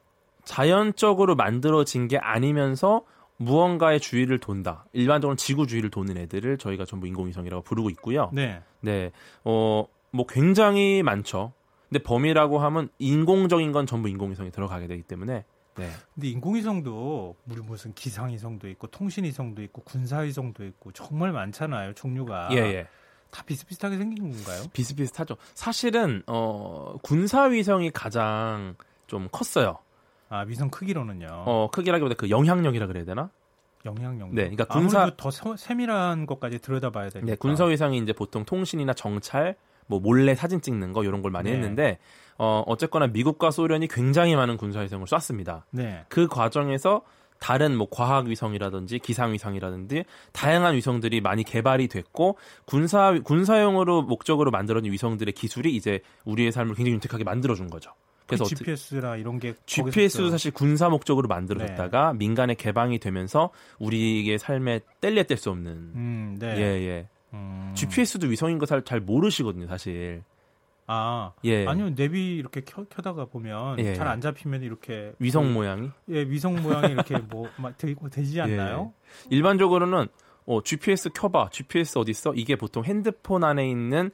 자연적으로 0.44 1.36
만들어진 1.36 2.08
게 2.08 2.18
아니면서 2.18 3.02
무언가의 3.36 4.00
주위를 4.00 4.38
돈다. 4.38 4.84
일반적으로 4.92 5.36
지구 5.36 5.66
주위를 5.66 5.90
도는 5.90 6.16
애들을 6.16 6.58
저희가 6.58 6.84
전부 6.84 7.06
인공위성이라고 7.06 7.62
부르고 7.62 7.90
있고요. 7.90 8.30
네. 8.32 8.62
네. 8.80 9.12
어, 9.44 9.86
뭐 10.10 10.26
굉장히 10.26 11.02
많죠. 11.02 11.52
근데 11.88 12.02
범위라고 12.02 12.58
하면 12.58 12.88
인공적인 12.98 13.72
건 13.72 13.86
전부 13.86 14.08
인공위성이 14.08 14.50
들어가게 14.50 14.86
되기 14.88 15.02
때문에 15.02 15.44
네. 15.78 15.90
근데 16.14 16.28
인공위성도 16.28 17.36
우리 17.48 17.60
무슨 17.60 17.94
기상위성도 17.94 18.68
있고 18.70 18.86
통신위성도 18.88 19.62
있고 19.62 19.82
군사위성도 19.82 20.64
있고 20.66 20.92
정말 20.92 21.32
많잖아요. 21.32 21.94
종류가. 21.94 22.48
예, 22.52 22.56
예. 22.56 22.88
다 23.30 23.42
비슷비슷하게 23.44 23.98
생긴 23.98 24.30
건가요? 24.30 24.64
비슷비슷하죠. 24.72 25.36
사실은 25.54 26.22
어 26.26 26.96
군사위성이 27.02 27.90
가장 27.90 28.74
좀 29.06 29.28
컸어요. 29.30 29.78
아 30.28 30.40
위성 30.40 30.70
크기로는요. 30.70 31.26
어 31.30 31.68
크기라기보다 31.70 32.14
그 32.14 32.30
영향력이라 32.30 32.86
그래야 32.86 33.04
되나? 33.04 33.30
영향력. 33.84 34.34
네, 34.34 34.50
그러니까 34.50 34.64
군사 34.66 35.10
더 35.16 35.30
세밀한 35.30 36.26
것까지 36.26 36.58
들여다봐야 36.58 37.10
되니까. 37.10 37.30
네, 37.30 37.36
군사 37.36 37.64
위성이 37.64 37.98
이제 37.98 38.12
보통 38.12 38.44
통신이나 38.44 38.92
정찰, 38.94 39.56
뭐 39.88 39.98
몰래 39.98 40.34
사진 40.36 40.60
찍는 40.60 40.92
거 40.92 41.02
이런 41.02 41.22
걸 41.22 41.32
많이 41.32 41.50
네. 41.50 41.56
했는데 41.56 41.98
어 42.38 42.62
어쨌거나 42.66 43.08
미국과 43.08 43.50
소련이 43.50 43.88
굉장히 43.88 44.36
많은 44.36 44.56
군사 44.56 44.80
위성을 44.80 45.04
쐈습니다. 45.06 45.66
네. 45.72 46.04
그 46.08 46.28
과정에서 46.28 47.02
다른 47.40 47.76
뭐 47.76 47.88
과학 47.90 48.26
위성이라든지 48.26 48.98
기상 49.00 49.32
위성이라든지 49.32 50.04
다양한 50.32 50.74
위성들이 50.74 51.20
많이 51.20 51.44
개발이 51.44 51.88
됐고 51.88 52.36
군사 52.64 53.18
군사용으로 53.22 54.02
목적으로 54.02 54.50
만들어진 54.50 54.92
위성들의 54.92 55.32
기술이 55.32 55.74
이제 55.74 56.00
우리의 56.24 56.52
삶을 56.52 56.74
굉장히 56.74 56.94
윤택하게 56.94 57.24
만들어 57.24 57.54
준 57.54 57.68
거죠. 57.70 57.92
그래서 58.26 58.44
그 58.44 58.54
GPS나 58.54 59.16
이런 59.16 59.38
게 59.38 59.54
GPS도 59.64 60.28
사실 60.28 60.52
군사 60.52 60.90
목적으로 60.90 61.28
만들어졌다가 61.28 62.12
네. 62.12 62.18
민간에 62.18 62.54
개방이 62.54 62.98
되면서 62.98 63.50
우리의 63.78 64.38
삶에 64.38 64.80
뗄래 65.00 65.22
뗄 65.22 65.38
수 65.38 65.50
없는 65.50 65.72
음, 65.72 66.36
네. 66.38 66.56
예, 66.58 66.62
예. 66.62 67.08
음. 67.32 67.72
GPS도 67.74 68.26
위성인 68.28 68.58
거 68.58 68.66
잘 68.84 69.00
모르시거든요, 69.00 69.66
사실. 69.66 70.22
아, 70.90 71.32
예. 71.44 71.66
아니요 71.66 71.94
내비 71.94 72.36
이렇게 72.36 72.62
켜, 72.62 72.82
켜다가 72.84 73.26
보면 73.26 73.78
예. 73.78 73.94
잘안 73.94 74.22
잡히면 74.22 74.62
이렇게 74.62 75.12
위성 75.18 75.44
그, 75.44 75.48
모양이 75.50 75.90
예 76.08 76.22
위성 76.22 76.62
모양이 76.62 76.92
이렇게 76.92 77.18
뭐막 77.28 77.76
되지 78.10 78.40
않나요? 78.40 78.94
예. 79.30 79.36
일반적으로는 79.36 80.08
어, 80.46 80.62
GPS 80.62 81.10
켜봐 81.10 81.50
GPS 81.50 81.98
어디 81.98 82.10
있어? 82.12 82.32
이게 82.34 82.56
보통 82.56 82.84
핸드폰 82.84 83.44
안에 83.44 83.68
있는 83.68 84.10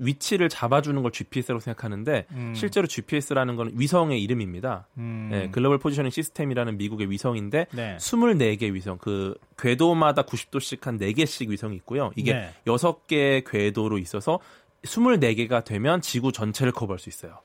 위치를 0.00 0.48
잡아주는 0.48 1.00
걸 1.02 1.12
GPS라고 1.12 1.60
생각하는데 1.60 2.26
음. 2.32 2.54
실제로 2.54 2.86
GPS라는 2.86 3.56
건 3.56 3.70
위성의 3.74 4.22
이름입니다. 4.22 4.88
음. 4.96 5.28
네, 5.30 5.50
글로벌 5.50 5.78
포지셔닝 5.78 6.10
시스템이라는 6.10 6.78
미국의 6.78 7.10
위성인데 7.10 7.66
네. 7.70 7.96
24개 7.98 8.72
위성 8.72 8.98
그 8.98 9.34
궤도마다 9.58 10.22
90도씩 10.22 10.82
한 10.82 10.98
4개씩 10.98 11.48
위성이 11.48 11.76
있고요. 11.76 12.10
이게 12.16 12.32
네. 12.32 12.54
6개의 12.64 13.44
궤도로 13.48 13.98
있어서 13.98 14.40
24개가 14.84 15.64
되면 15.64 16.00
지구 16.00 16.32
전체를 16.32 16.72
커버할 16.72 16.98
수 16.98 17.08
있어요. 17.10 17.38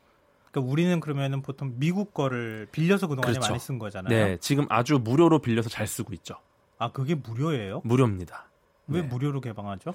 그러니까 0.51 0.71
우리는 0.71 0.99
그러면은 1.01 1.41
보통 1.41 1.73
미국 1.75 2.13
거를 2.13 2.67
빌려서 2.71 3.07
그동안에 3.07 3.33
그렇죠. 3.33 3.49
많이 3.51 3.59
쓴 3.59 3.77
거잖아요. 3.77 4.09
네, 4.09 4.37
지금 4.37 4.65
아주 4.69 4.99
무료로 5.03 5.39
빌려서 5.39 5.69
잘 5.69 5.85
쓰고 5.85 6.13
있죠. 6.13 6.35
아, 6.77 6.91
그게 6.91 7.15
무료예요? 7.15 7.81
무료입니다. 7.83 8.49
왜 8.87 9.01
네. 9.01 9.07
무료로 9.07 9.41
개방하죠? 9.41 9.93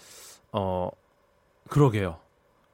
어, 0.53 0.91
그러게요. 1.69 2.19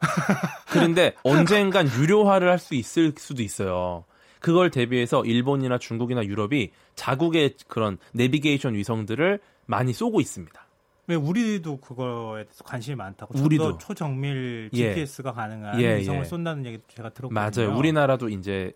그런데 0.71 1.15
언젠간 1.23 1.89
유료화를 1.99 2.51
할 2.51 2.59
수 2.59 2.75
있을 2.75 3.13
수도 3.17 3.43
있어요. 3.43 4.05
그걸 4.41 4.71
대비해서 4.71 5.25
일본이나 5.25 5.79
중국이나 5.79 6.25
유럽이 6.25 6.71
자국의 6.95 7.55
그런 7.69 7.99
내비게이션 8.13 8.75
위성들을 8.75 9.41
많이 9.67 9.93
쏘고 9.93 10.21
있습니다. 10.21 10.67
왜 11.09 11.15
우리도 11.15 11.79
그거에 11.81 12.45
대해서 12.45 12.65
관심이 12.65 12.97
많다고. 12.97 13.39
우리도 13.39 13.79
초정밀 13.79 14.71
GPS가 14.73 15.31
예. 15.31 15.35
가능한 15.35 15.81
예, 15.81 15.99
위성을 15.99 16.21
예. 16.21 16.25
쏜다는 16.25 16.67
얘기도 16.67 16.85
제가 16.89 17.11
들었거든요. 17.11 17.65
맞아요. 17.67 17.79
우리나라도 17.79 18.29
이제 18.29 18.73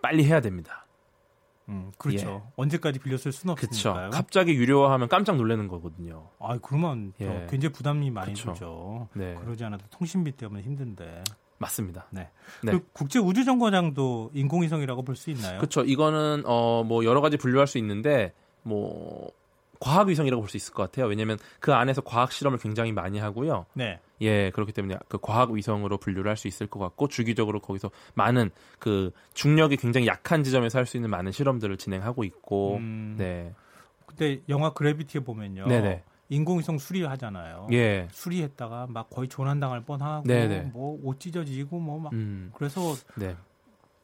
빨리 0.00 0.24
해야 0.24 0.40
됩니다. 0.40 0.81
음, 1.68 1.92
그렇죠. 1.96 2.42
예. 2.46 2.52
언제까지 2.56 2.98
빌렸을 2.98 3.32
수는 3.32 3.52
없으니까요. 3.52 4.10
갑자기 4.10 4.54
유료화하면 4.54 5.08
깜짝 5.08 5.36
놀라는 5.36 5.68
거거든요. 5.68 6.28
아, 6.40 6.58
그러면 6.60 7.12
예. 7.20 7.46
굉장히 7.48 7.72
부담이 7.72 8.10
많이 8.10 8.32
그쵸. 8.34 8.52
들죠. 8.52 9.08
네. 9.14 9.34
그러지 9.36 9.64
않아도 9.64 9.84
통신비 9.90 10.32
때문에 10.32 10.62
힘든데. 10.62 11.22
맞습니다. 11.58 12.06
네. 12.10 12.28
네. 12.64 12.72
국제 12.92 13.20
우주 13.20 13.44
정거장도 13.44 14.32
인공위성이라고 14.34 15.02
볼 15.04 15.14
수 15.14 15.30
있나요? 15.30 15.58
그렇죠. 15.58 15.82
이거는 15.84 16.42
어 16.46 16.82
뭐 16.84 17.04
여러 17.04 17.20
가지 17.20 17.36
분류할 17.36 17.68
수 17.68 17.78
있는데 17.78 18.34
뭐 18.64 19.30
과학 19.82 20.06
위성이라고 20.08 20.40
볼 20.40 20.48
수 20.48 20.56
있을 20.56 20.72
것 20.72 20.84
같아요. 20.84 21.06
왜냐하면 21.06 21.38
그 21.58 21.74
안에서 21.74 22.02
과학 22.02 22.30
실험을 22.30 22.58
굉장히 22.58 22.92
많이 22.92 23.18
하고요. 23.18 23.66
네. 23.74 23.98
예, 24.20 24.50
그렇기 24.50 24.72
때문에 24.72 24.96
그 25.08 25.18
과학 25.20 25.50
위성으로 25.50 25.98
분류를 25.98 26.30
할 26.30 26.36
수 26.36 26.46
있을 26.46 26.68
것 26.68 26.78
같고 26.78 27.08
주기적으로 27.08 27.58
거기서 27.58 27.90
많은 28.14 28.50
그 28.78 29.10
중력이 29.34 29.76
굉장히 29.78 30.06
약한 30.06 30.44
지점에서 30.44 30.78
할 30.78 30.86
수 30.86 30.96
있는 30.96 31.10
많은 31.10 31.32
실험들을 31.32 31.76
진행하고 31.78 32.22
있고. 32.22 32.76
음, 32.76 33.16
네. 33.18 33.52
근데 34.06 34.40
영화 34.48 34.72
그래비티에 34.72 35.22
보면요. 35.22 35.66
네네. 35.66 36.04
인공위성 36.28 36.78
수리하잖아요. 36.78 37.66
예. 37.72 38.06
수리했다가 38.10 38.86
막 38.88 39.10
거의 39.10 39.28
조난당할 39.28 39.82
뻔하고 39.82 40.26
뭐옷 40.72 41.18
찢어지고 41.18 41.80
뭐막 41.80 42.12
음. 42.12 42.50
그래서 42.54 42.94
네. 43.16 43.36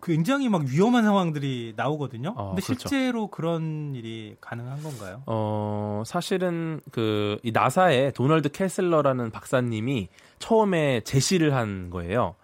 굉장히 0.02 0.48
막 0.48 0.62
위험한 0.64 1.02
상황들이 1.04 1.74
나오거든요. 1.76 2.34
어, 2.36 2.50
근데 2.50 2.62
그렇죠. 2.62 2.88
실제로 2.88 3.26
그런 3.28 3.94
일이 3.94 4.36
가능한 4.40 4.82
건가요? 4.82 5.22
어, 5.26 6.02
사실은 6.06 6.80
그 6.92 7.38
이 7.42 7.50
나사의 7.52 8.12
도널드 8.12 8.50
케슬러라는 8.50 9.30
박사님이 9.30 10.08
처음에 10.38 11.00
제시를 11.02 11.54
한 11.54 11.90
거예요. 11.90 12.34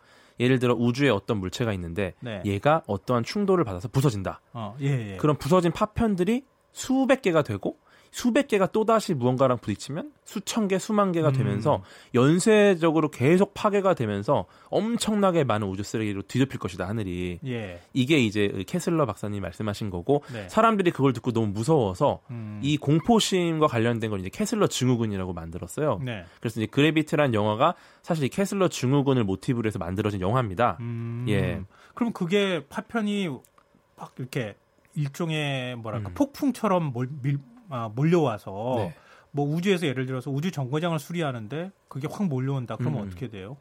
예를 0.40 0.58
들어 0.58 0.75
우주에 0.75 1.11
어떤 1.11 1.38
물체가 1.38 1.73
있는데 1.75 2.14
네. 2.20 2.42
얘가 2.44 2.82
어떠한 2.87 3.23
충돌을 3.23 3.64
받아서 3.64 3.87
부서진다. 3.88 4.40
어, 4.52 4.76
예, 4.80 5.12
예. 5.12 5.16
그런 5.16 5.37
부서진 5.37 5.70
파편들이 5.70 6.44
수백 6.73 7.23
개가 7.23 7.42
되고 7.42 7.76
수백 8.14 8.47
개가 8.47 8.68
또다시 8.68 9.12
무언가랑 9.12 9.59
부딪히면 9.59 10.12
수천 10.23 10.68
개, 10.68 10.78
수만 10.78 11.11
개가 11.11 11.30
음. 11.30 11.33
되면서 11.33 11.83
연쇄적으로 12.14 13.11
계속 13.11 13.54
파괴가 13.54 13.94
되면서 13.94 14.47
엄청나게 14.68 15.42
많은 15.42 15.66
우주 15.66 15.83
쓰레기로 15.83 16.23
뒤덮일 16.23 16.61
것이다 16.61 16.87
하늘이. 16.87 17.40
예. 17.44 17.80
이게 17.92 18.18
이제 18.18 18.62
케슬러 18.68 19.04
박사님 19.04 19.42
말씀하신 19.42 19.90
거고 19.90 20.23
네. 20.33 20.49
사람들이 20.49 20.92
그걸 20.92 21.12
듣고 21.12 21.33
너무 21.33 21.49
무서워서 21.49 22.21
음. 22.30 22.61
이 22.62 22.76
공포심과 22.76 23.66
관련된 23.66 24.11
걸 24.11 24.21
이제 24.21 24.28
케슬러 24.28 24.68
증후군이라고 24.68 25.33
만들었어요. 25.33 26.00
네. 26.04 26.25
그래서 26.38 26.61
이제 26.61 26.68
Gravity란 26.70 27.34
영화가 27.35 27.75
사실 28.02 28.26
이 28.26 28.28
케슬러 28.28 28.68
증후군을 28.68 29.25
모티브로 29.25 29.66
해서 29.66 29.80
만들어진 29.80 30.21
영화입니다. 30.21 30.76
음. 30.78 31.26
예. 31.28 31.62
그럼 31.94 32.12
그게 32.12 32.64
파편이 32.68 33.28
막 33.97 34.14
이렇게 34.21 34.54
일종의 34.94 35.75
뭐랄까 35.75 36.11
음. 36.11 36.14
폭풍처럼 36.14 36.92
몰, 36.92 37.09
밀, 37.21 37.40
아, 37.68 37.90
몰려와서 37.94 38.75
네. 38.78 38.94
뭐 39.30 39.47
우주에서 39.47 39.87
예를 39.87 40.06
들어서 40.06 40.30
우주 40.30 40.50
정거장을 40.50 40.97
수리하는데 40.99 41.73
그게 41.88 42.06
확 42.11 42.26
몰려온다. 42.26 42.76
그러면 42.76 43.02
음. 43.02 43.06
어떻게 43.06 43.28
돼요? 43.28 43.56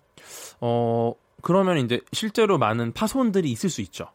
어 0.61 1.13
그러면 1.41 1.77
이제 1.79 1.99
실제로 2.11 2.57
많은 2.57 2.93
파손들이 2.93 3.51
있을 3.51 3.69
수 3.69 3.81
있죠. 3.81 4.07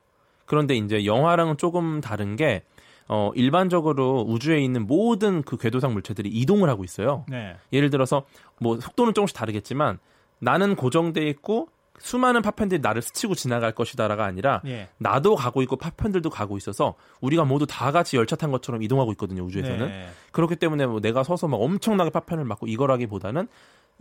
그런데 0.46 0.76
이제 0.76 1.04
영화랑은 1.04 1.56
조금 1.56 2.00
다른 2.00 2.36
게 2.36 2.62
어, 3.08 3.30
일반적으로 3.34 4.24
우주에 4.28 4.60
있는 4.60 4.86
모든 4.86 5.42
그 5.42 5.56
궤도상 5.56 5.94
물체들이 5.94 6.28
이동을 6.28 6.68
하고 6.68 6.84
있어요. 6.84 7.24
네. 7.28 7.56
예를 7.72 7.90
들어서 7.90 8.24
뭐 8.60 8.78
속도는 8.78 9.14
조금씩 9.14 9.36
다르겠지만 9.36 9.98
나는 10.38 10.76
고정돼 10.76 11.26
있고 11.30 11.68
수많은 12.00 12.42
파편들이 12.42 12.80
나를 12.80 13.02
스치고 13.02 13.34
지나갈 13.34 13.72
것이다라가 13.72 14.24
아니라 14.24 14.60
예. 14.66 14.88
나도 14.98 15.34
가고 15.34 15.62
있고 15.62 15.76
파편들도 15.76 16.30
가고 16.30 16.56
있어서 16.56 16.94
우리가 17.20 17.44
모두 17.44 17.66
다 17.66 17.92
같이 17.92 18.16
열차 18.16 18.36
탄 18.36 18.50
것처럼 18.50 18.82
이동하고 18.82 19.12
있거든요 19.12 19.42
우주에서는 19.44 19.88
네. 19.88 20.08
그렇기 20.32 20.56
때문에 20.56 20.86
뭐 20.86 21.00
내가 21.00 21.22
서서 21.22 21.48
막 21.48 21.58
엄청나게 21.58 22.10
파편을 22.10 22.44
맞고 22.44 22.66
이거라기보다는 22.66 23.48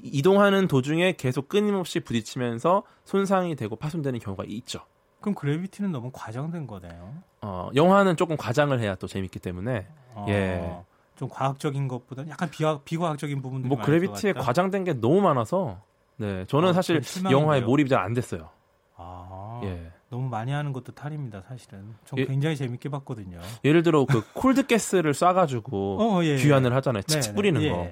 이동하는 0.03 0.67
도중에 0.67 1.13
계속 1.13 1.49
끊임없이 1.49 1.99
부딪히면서 1.99 2.83
손상이 3.03 3.55
되고 3.55 3.75
파손되는 3.75 4.19
경우가 4.19 4.43
있죠. 4.47 4.81
그럼 5.21 5.33
그래비티는 5.33 5.91
너무 5.91 6.11
과장된 6.13 6.67
거네요. 6.67 7.15
어 7.41 7.69
영화는 7.75 8.17
조금 8.17 8.37
과장을 8.37 8.79
해야 8.79 8.95
또 8.95 9.07
재밌기 9.07 9.39
때문에 9.39 9.87
어. 10.13 10.25
예. 10.29 10.77
좀 11.15 11.27
과학적인 11.29 11.87
것보다 11.87 12.27
약간 12.29 12.49
비화, 12.49 12.79
비과학적인 12.79 13.41
부분들이 13.41 13.67
뭐 13.67 13.83
그래비티에 13.83 14.33
과장된 14.33 14.83
게 14.83 14.93
너무 14.93 15.21
많아서 15.21 15.81
네 16.17 16.45
저는 16.47 16.69
아, 16.69 16.73
사실 16.73 17.01
영화에 17.29 17.61
몰입이 17.61 17.89
잘 17.89 17.99
안 17.99 18.13
됐어요. 18.13 18.49
아, 18.95 19.61
예. 19.63 19.91
너무 20.09 20.29
많이 20.29 20.51
하는 20.51 20.71
것도 20.73 20.93
탈입니다, 20.93 21.43
사실은. 21.47 21.93
전 22.05 22.17
예, 22.19 22.25
굉장히 22.25 22.55
재밌게 22.55 22.89
봤거든요. 22.89 23.39
예를 23.65 23.83
들어 23.83 24.05
그 24.05 24.23
콜드 24.33 24.65
가스를 24.67 25.11
쏴가지고 25.13 25.67
어, 25.99 26.23
예, 26.23 26.29
예, 26.29 26.35
귀환을 26.37 26.73
하잖아요. 26.75 27.03
칙칙 27.03 27.21
네, 27.21 27.29
네. 27.29 27.35
뿌리는 27.35 27.61
네, 27.61 27.69
거. 27.69 27.87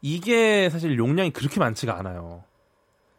이게 0.00 0.70
사실 0.70 0.96
용량이 0.98 1.30
그렇게 1.30 1.60
많지가 1.60 1.96
않아요. 1.98 2.42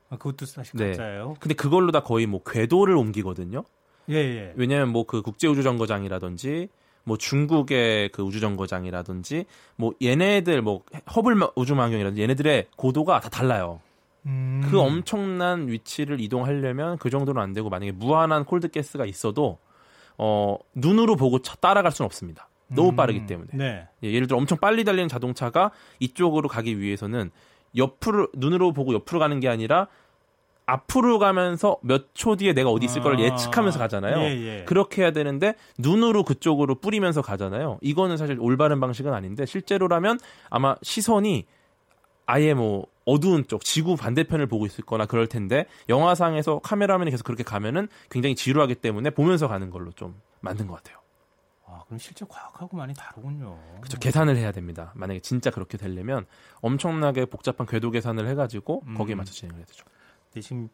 아, 0.10 0.18
그것도 0.18 0.46
사실 0.48 0.78
네. 0.78 0.92
가짜예요. 0.92 1.36
근데 1.40 1.54
그걸로 1.54 1.92
다 1.92 2.02
거의 2.02 2.26
뭐 2.26 2.42
궤도를 2.44 2.96
옮기거든요. 2.98 3.64
예, 4.10 4.16
예. 4.16 4.54
왜냐하면 4.56 4.90
뭐 4.92 5.04
그 5.04 5.22
국제 5.22 5.48
우주 5.48 5.62
정거장이라든지 5.62 6.70
뭐 7.04 7.18
중국의 7.18 8.10
그 8.10 8.24
우주 8.24 8.40
정거장이라든지 8.40 9.46
뭐 9.76 9.94
얘네들 10.02 10.62
뭐 10.64 10.84
허블 11.16 11.38
우주망원경이라든지 11.56 12.22
얘네들의 12.24 12.68
고도가 12.76 13.20
다 13.20 13.30
달라요. 13.30 13.80
음. 14.26 14.62
그 14.70 14.80
엄청난 14.80 15.68
위치를 15.68 16.20
이동하려면 16.22 16.98
그 16.98 17.10
정도는 17.10 17.42
안 17.42 17.54
되고 17.54 17.70
만약에 17.70 17.92
무한한 17.92 18.46
콜드 18.46 18.70
가스가 18.70 19.06
있어도 19.06 19.58
어 20.18 20.58
눈으로 20.76 21.16
보고 21.16 21.40
따라갈 21.40 21.92
수는 21.92 22.06
없습니다. 22.06 22.50
너무 22.68 22.90
음. 22.90 22.96
빠르기 22.96 23.26
때문에. 23.26 23.50
네. 23.54 23.88
예, 24.04 24.12
예를 24.12 24.28
들어 24.28 24.38
엄청 24.38 24.58
빨리 24.58 24.84
달리는 24.84 25.08
자동차가 25.08 25.72
이쪽으로 26.00 26.50
가기 26.50 26.80
위해서는 26.80 27.32
옆으로 27.76 28.28
눈으로 28.36 28.74
보고 28.74 28.94
옆으로 28.94 29.20
가는 29.20 29.40
게 29.40 29.48
아니라 29.48 29.88
앞으로 30.66 31.18
가면서 31.18 31.78
몇 31.82 32.10
초 32.14 32.36
뒤에 32.36 32.54
내가 32.54 32.70
어디 32.70 32.86
있을 32.86 33.02
걸 33.02 33.16
아, 33.16 33.20
예측하면서 33.20 33.80
가잖아요. 33.80 34.20
예, 34.20 34.60
예. 34.60 34.64
그렇게 34.66 35.02
해야 35.02 35.12
되는데 35.12 35.56
눈으로 35.80 36.24
그쪽으로 36.24 36.76
뿌리면서 36.76 37.22
가잖아요. 37.22 37.80
이거는 37.82 38.18
사실 38.18 38.38
올바른 38.40 38.80
방식은 38.80 39.12
아닌데 39.14 39.46
실제로라면 39.48 40.20
아마 40.50 40.76
시선이 40.84 41.46
아예 42.30 42.54
뭐 42.54 42.86
어두운 43.06 43.48
쪽 43.48 43.64
지구 43.64 43.96
반대편을 43.96 44.46
보고 44.46 44.68
있을 44.68 44.86
거나 44.86 45.08
그럴 45.08 45.26
텐데 45.26 45.66
영화상에서 45.90 46.60
카메라맨이 46.60 47.10
계속 47.10 47.24
그렇게 47.24 47.44
가면은 47.44 47.88
굉장히 48.12 48.36
지루하기 48.36 48.76
때문에 48.76 49.10
보면서 49.10 49.48
가는 49.48 49.72
걸로 49.72 49.92
좀 49.94 50.22
만든 50.40 50.68
것 50.68 50.76
같아요. 50.76 51.00
아, 51.66 51.82
그럼 51.88 51.98
실제 51.98 52.26
과학하고 52.30 52.78
많이 52.78 52.94
다르군요. 52.94 53.58
그렇죠. 53.82 53.98
계산을 53.98 54.38
해야 54.38 54.52
됩니다. 54.52 54.92
만약에 54.96 55.22
진짜 55.22 55.50
그렇게 55.50 55.80
되려면 55.80 56.28
엄청나게 56.62 57.26
복잡한 57.26 57.66
궤도 57.66 57.90
계산을 57.90 58.28
해가지고 58.28 58.84
음. 58.86 58.94
거기에 58.94 59.16
맞춰 59.16 59.34
진행을 59.34 59.58
해야 59.58 59.66
되죠. 59.66 59.86
네, 60.36 60.42
지금 60.42 60.70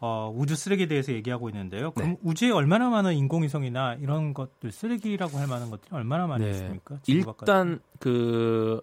어, 0.00 0.32
우주 0.34 0.56
쓰레기에 0.56 0.86
대해서 0.86 1.12
얘기하고 1.12 1.50
있는데요. 1.50 1.90
그럼 1.90 2.12
네. 2.12 2.18
우주에 2.22 2.50
얼마나 2.50 2.88
많은 2.88 3.14
인공위성이나 3.14 3.96
이런 4.00 4.32
것들 4.32 4.72
쓰레기라고 4.72 5.36
할 5.36 5.46
만한 5.48 5.68
것들이 5.68 5.94
얼마나 5.94 6.26
많이 6.26 6.46
네. 6.46 6.50
있습니까? 6.52 6.98
일단 7.06 7.80
그 7.98 8.80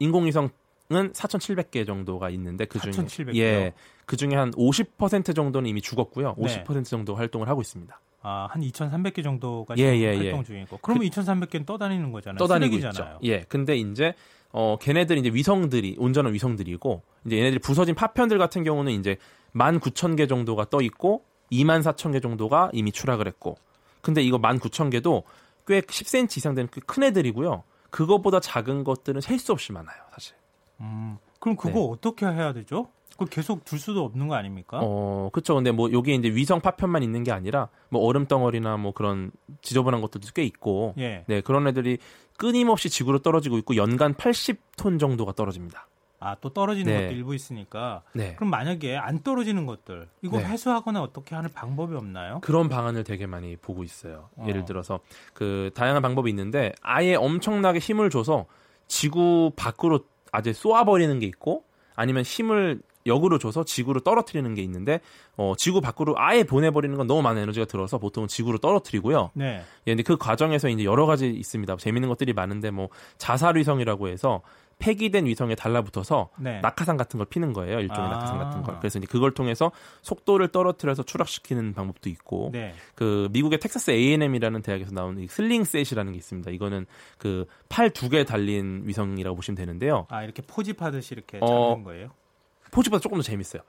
인공위성 0.00 0.46
은 0.46 0.61
4,700개 1.12 1.86
정도가 1.86 2.30
있는데 2.30 2.64
그 2.64 2.78
중에 2.78 2.92
4,700개 2.92 3.36
예, 3.36 3.72
그 4.06 4.16
중에 4.16 4.34
한 4.34 4.50
50% 4.52 5.34
정도는 5.34 5.68
이미 5.68 5.80
죽었고요. 5.80 6.34
50% 6.36 6.74
네. 6.74 6.82
정도 6.82 7.14
활동을 7.14 7.48
하고 7.48 7.60
있습니다. 7.60 8.00
아, 8.22 8.46
한 8.50 8.62
2,300개 8.62 9.22
정도가 9.22 9.74
예, 9.78 9.82
예, 9.96 10.16
활동 10.16 10.40
예. 10.40 10.44
중이고. 10.44 10.78
그러면 10.82 11.08
그, 11.08 11.20
2,300개는 11.20 11.66
떠다니는 11.66 12.12
거잖아요. 12.12 12.38
떠다니고 12.38 12.76
쓰레기잖아요. 12.76 13.14
있죠. 13.22 13.26
예. 13.28 13.40
근데 13.48 13.76
이제 13.76 14.14
어 14.52 14.76
걔네들이 14.80 15.20
이제 15.20 15.30
위성들이 15.32 15.96
온전한 15.98 16.32
위성들이고 16.34 17.02
이제 17.26 17.38
얘네들이 17.38 17.58
부서진 17.60 17.94
파편들 17.94 18.38
같은 18.38 18.62
경우는 18.64 18.92
이제 18.92 19.16
19,000개 19.54 20.28
정도가 20.28 20.66
떠 20.70 20.80
있고 20.82 21.24
24,000개 21.50 22.22
정도가 22.22 22.70
이미 22.72 22.92
추락을 22.92 23.26
했고. 23.26 23.56
근데 24.02 24.22
이거 24.22 24.38
19,000개도 24.38 25.22
꽤 25.66 25.80
10cm 25.80 26.36
이상 26.38 26.54
되는 26.54 26.68
큰 26.68 27.02
애들이고요. 27.02 27.62
그거보다 27.90 28.40
작은 28.40 28.84
것들은 28.84 29.20
셀 29.20 29.38
수 29.38 29.52
없이 29.52 29.72
많아요, 29.72 29.96
사실. 30.12 30.34
음, 30.82 31.18
그럼 31.40 31.56
그거 31.56 31.78
네. 31.78 31.88
어떻게 31.90 32.26
해야 32.26 32.52
되죠? 32.52 32.88
그 33.18 33.26
계속 33.26 33.64
둘 33.64 33.78
수도 33.78 34.04
없는 34.04 34.28
거 34.28 34.34
아닙니까? 34.34 34.80
어, 34.82 35.30
그렇죠. 35.32 35.54
근데 35.54 35.70
뭐 35.70 35.92
여기 35.92 36.14
이제 36.14 36.28
위성 36.28 36.60
파편만 36.60 37.02
있는 37.02 37.24
게 37.24 37.32
아니라 37.32 37.68
뭐 37.88 38.02
얼음 38.02 38.26
덩어리나 38.26 38.76
뭐 38.76 38.92
그런 38.92 39.30
지저분한 39.60 40.00
것들도 40.00 40.28
꽤 40.34 40.42
있고, 40.44 40.94
예. 40.98 41.24
네 41.26 41.40
그런 41.40 41.66
애들이 41.66 41.98
끊임없이 42.36 42.88
지구로 42.88 43.20
떨어지고 43.20 43.58
있고 43.58 43.76
연간 43.76 44.14
80톤 44.14 44.98
정도가 44.98 45.32
떨어집니다. 45.32 45.86
아, 46.24 46.36
또 46.40 46.50
떨어지는 46.50 46.92
네. 46.92 47.02
것도 47.02 47.14
일부 47.16 47.34
있으니까. 47.34 48.02
네. 48.12 48.36
그럼 48.36 48.50
만약에 48.50 48.96
안 48.96 49.22
떨어지는 49.22 49.66
것들, 49.66 50.08
이거 50.22 50.38
네. 50.38 50.44
해소하거나 50.44 51.02
어떻게 51.02 51.34
하는 51.34 51.50
방법이 51.52 51.96
없나요? 51.96 52.38
그런 52.42 52.68
방안을 52.68 53.02
되게 53.02 53.26
많이 53.26 53.56
보고 53.56 53.82
있어요. 53.82 54.28
어. 54.36 54.46
예를 54.48 54.64
들어서 54.64 55.00
그 55.34 55.70
다양한 55.74 56.00
방법이 56.00 56.30
있는데 56.30 56.72
아예 56.80 57.16
엄청나게 57.16 57.80
힘을 57.80 58.08
줘서 58.08 58.46
지구 58.86 59.50
밖으로 59.56 60.04
아주 60.32 60.52
쏘아버리는 60.52 61.16
게 61.20 61.26
있고 61.26 61.64
아니면 61.94 62.24
힘을 62.24 62.80
역으로 63.06 63.38
줘서 63.38 63.64
지구로 63.64 64.00
떨어뜨리는 64.00 64.54
게 64.54 64.62
있는데 64.62 65.00
어, 65.36 65.54
지구 65.56 65.80
밖으로 65.80 66.14
아예 66.18 66.44
보내버리는 66.44 66.96
건 66.96 67.06
너무 67.06 67.22
많은 67.22 67.42
에너지가 67.42 67.66
들어서 67.66 67.98
보통은 67.98 68.28
지구로 68.28 68.58
떨어뜨리고요. 68.58 69.30
네. 69.34 69.62
예, 69.86 69.90
근데 69.90 70.02
그 70.02 70.16
과정에서 70.16 70.68
이제 70.68 70.84
여러 70.84 71.06
가지 71.06 71.28
있습니다. 71.28 71.76
재밌는 71.76 72.08
것들이 72.08 72.32
많은데 72.32 72.70
뭐 72.70 72.88
자살 73.18 73.56
위성이라고 73.56 74.08
해서 74.08 74.42
폐기된 74.82 75.26
위성에 75.26 75.54
달라붙어서 75.54 76.30
네. 76.38 76.60
낙하산 76.60 76.96
같은 76.96 77.18
걸 77.18 77.26
피는 77.26 77.52
거예요. 77.52 77.78
일종의 77.80 78.04
아. 78.10 78.14
낙하산 78.14 78.38
같은 78.38 78.62
걸. 78.62 78.78
그래서 78.80 78.98
이제 78.98 79.06
그걸 79.08 79.32
통해서 79.32 79.70
속도를 80.02 80.48
떨어뜨려서 80.48 81.04
추락시키는 81.04 81.72
방법도 81.72 82.10
있고, 82.10 82.50
네. 82.52 82.74
그 82.94 83.28
미국의 83.32 83.60
텍사스 83.60 83.92
A&M이라는 83.92 84.62
대학에서 84.62 84.92
나온 84.92 85.20
이 85.20 85.28
슬링셋이라는 85.28 86.12
게 86.12 86.18
있습니다. 86.18 86.50
이거는 86.50 86.86
그 87.18 87.46
팔 87.68 87.90
두 87.90 88.08
개 88.08 88.24
달린 88.24 88.82
위성이라고 88.84 89.36
보시면 89.36 89.56
되는데요. 89.56 90.06
아 90.10 90.22
이렇게 90.24 90.42
포집하듯이 90.42 91.14
이렇게 91.14 91.38
잡는 91.38 91.54
어, 91.56 91.82
거예요? 91.84 92.10
포집보다 92.70 93.00
조금 93.00 93.18
더 93.18 93.22
재밌어요. 93.22 93.62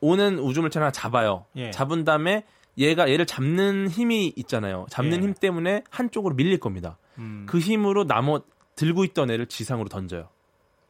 오는 0.00 0.38
우주물체 0.38 0.78
하나 0.78 0.90
잡아요. 0.90 1.46
예. 1.56 1.70
잡은 1.70 2.04
다음에 2.04 2.44
얘가 2.76 3.08
얘를 3.10 3.24
잡는 3.26 3.88
힘이 3.88 4.32
있잖아요. 4.36 4.86
잡는 4.90 5.18
예. 5.18 5.22
힘 5.22 5.34
때문에 5.34 5.84
한쪽으로 5.90 6.34
밀릴 6.34 6.58
겁니다. 6.58 6.98
음. 7.18 7.46
그 7.48 7.58
힘으로 7.58 8.04
나머 8.04 8.40
들고 8.74 9.04
있던 9.04 9.30
애를 9.30 9.46
지상으로 9.46 9.88
던져요. 9.88 10.28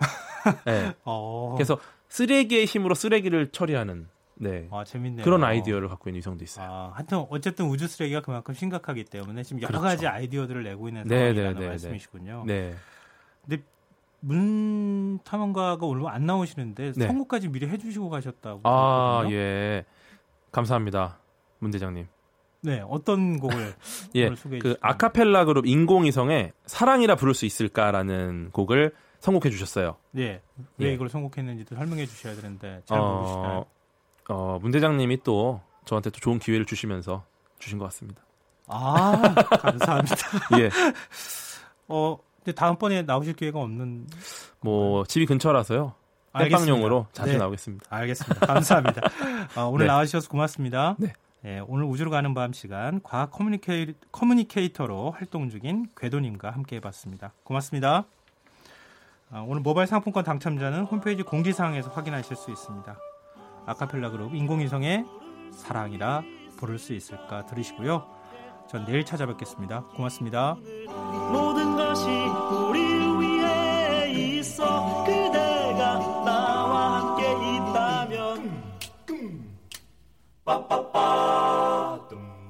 네. 0.67 0.93
어. 1.05 1.55
그래서 1.57 1.79
쓰레기의 2.09 2.67
힘으로 2.67 2.95
쓰레기를 2.95 3.51
처리하는 3.53 4.09
네. 4.35 4.69
아, 4.73 4.83
재밌네요. 4.85 5.25
그런 5.25 5.45
아이디어를 5.45 5.89
갖고 5.89 6.11
있는 6.11 6.19
위성도 6.19 6.43
있어요. 6.43 6.67
아, 6.69 6.93
하여튼 6.95 7.25
어쨌든 7.31 7.67
우주 7.67 7.87
쓰레기가 7.87 8.23
그만큼 8.23 8.55
심각하기 8.55 9.05
때문에 9.05 9.45
지금 9.45 9.63
여러 9.63 9.79
그렇죠. 9.79 9.83
가지 9.85 10.07
아이디어들을 10.07 10.65
내고 10.65 10.89
있는 10.89 11.05
네, 11.05 11.17
상황이라는 11.17 11.55
네, 11.55 11.61
네, 11.61 11.69
말씀이시군요. 11.69 12.45
네. 12.47 12.75
근데 13.47 13.63
문 14.21 15.21
탐험가가 15.25 15.87
오늘 15.87 16.09
안 16.09 16.27
나오시는데 16.27 16.93
네. 16.97 17.07
선곡까지 17.07 17.49
미리 17.49 17.69
해주시고 17.69 18.11
가셨다고. 18.11 18.61
아, 18.65 19.19
그러거든요? 19.19 19.37
예. 19.37 19.85
감사합니다. 20.51 21.19
문 21.59 21.71
대장님. 21.71 22.07
네, 22.63 22.83
어떤 22.89 23.39
곡을 23.39 23.75
예, 24.15 24.31
그 24.61 24.77
아카펠라 24.81 25.45
그룹 25.47 25.67
인공위성의 25.67 26.53
사랑이라 26.67 27.17
부를 27.17 27.35
수 27.35 27.45
있을까라는 27.45 28.51
곡을 28.53 28.93
선곡해 29.23 29.51
주셨어요. 29.51 29.97
예. 30.19 30.43
왜 30.79 30.89
예. 30.89 30.93
이걸 30.93 31.09
선곡했는지도 31.09 31.77
설명해 31.77 32.07
주셔야 32.07 32.35
되는데 32.35 32.83
잘 32.85 32.99
어, 32.99 33.21
모르시나요? 33.21 33.67
어, 34.29 34.59
문 34.61 34.73
대장님이 34.73 35.23
또 35.23 35.61
저한테 35.85 36.11
또 36.11 36.19
좋은 36.19 36.41
기회를 36.41 36.67
주시면서 36.67 37.25
주신 37.61 37.79
것 37.79 37.85
같습니다. 37.87 38.21
아, 38.67 39.13
감사합니다. 39.61 40.17
예. 40.59 40.71
어, 41.87 42.19
근데 42.39 42.53
다음번에 42.53 43.03
나오실 43.03 43.35
기회가 43.35 43.61
없는 43.61 44.09
뭐 44.61 45.05
집이 45.05 45.27
근처라서요. 45.27 45.95
땜빵용으로 46.37 47.07
자주 47.13 47.33
네. 47.33 47.39
나오겠습니다. 47.39 47.87
알겠습니다. 47.91 48.47
감사합니다. 48.47 49.03
어, 49.57 49.67
오늘 49.67 49.87
네. 49.87 49.93
나와주셔서 49.93 50.29
고맙습니다. 50.29 50.97
네. 50.99 51.13
네, 51.43 51.61
오늘 51.67 51.85
우주로 51.85 52.11
가는 52.11 52.35
밤 52.35 52.53
시간 52.53 53.01
과학 53.03 53.31
커뮤니케이, 53.31 53.95
커뮤니케이터로 54.11 55.13
활동 55.13 55.51
중인 55.51 55.89
궤도님과 55.97 56.51
함께 56.51 56.77
해봤습니다. 56.77 57.33
고맙습니다. 57.45 58.07
아, 59.35 59.43
오늘 59.49 59.63
모바일 59.63 59.87
상품권 59.87 60.25
당첨자는 60.25 60.85
홈페이지 60.85 61.23
공지사항에서 61.23 61.89
확인하실 61.91 62.37
수 62.37 62.51
있습니다. 62.51 62.99
아카펠라 63.65 64.11
그룹 64.11 64.35
인공위성의 64.35 65.07
사랑이라 65.53 66.23
부를 66.59 66.79
수 66.79 66.93
있을까 66.93 67.47
들으시고요. 67.47 68.07
전 68.69 68.85
내일 68.85 69.07
찾아뵙겠습니다. 69.07 69.85
고맙습니다. 69.97 70.59
모든 71.33 71.75
것이 71.77 72.07
우리를 72.69 73.21
위해 73.21 74.11
있어 74.39 75.03
그대가 75.05 75.99
나와 76.27 77.17
함께 77.17 77.33
있다면 77.33 78.63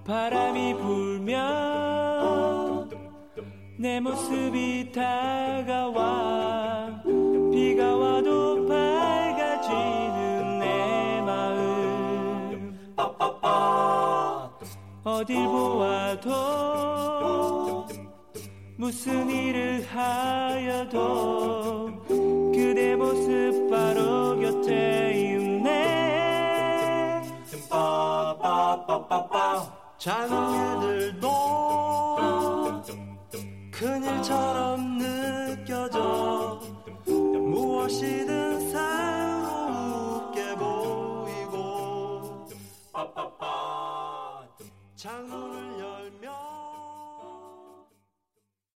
바람이 0.05 0.75
불면 0.75 1.31
내 3.79 4.01
모습이 4.01 4.90
다가와 4.90 6.52
어딜 15.23 15.47
보아도 15.47 16.27
무슨 18.77 19.31
일을 19.31 19.87
하여도 19.87 21.01
그대 22.53 22.97
모습 22.97 23.71
바로 23.71 24.37
곁에 24.41 25.13
있네. 25.15 25.93
자녀들도 29.97 31.31
그늘처럼 33.71 34.72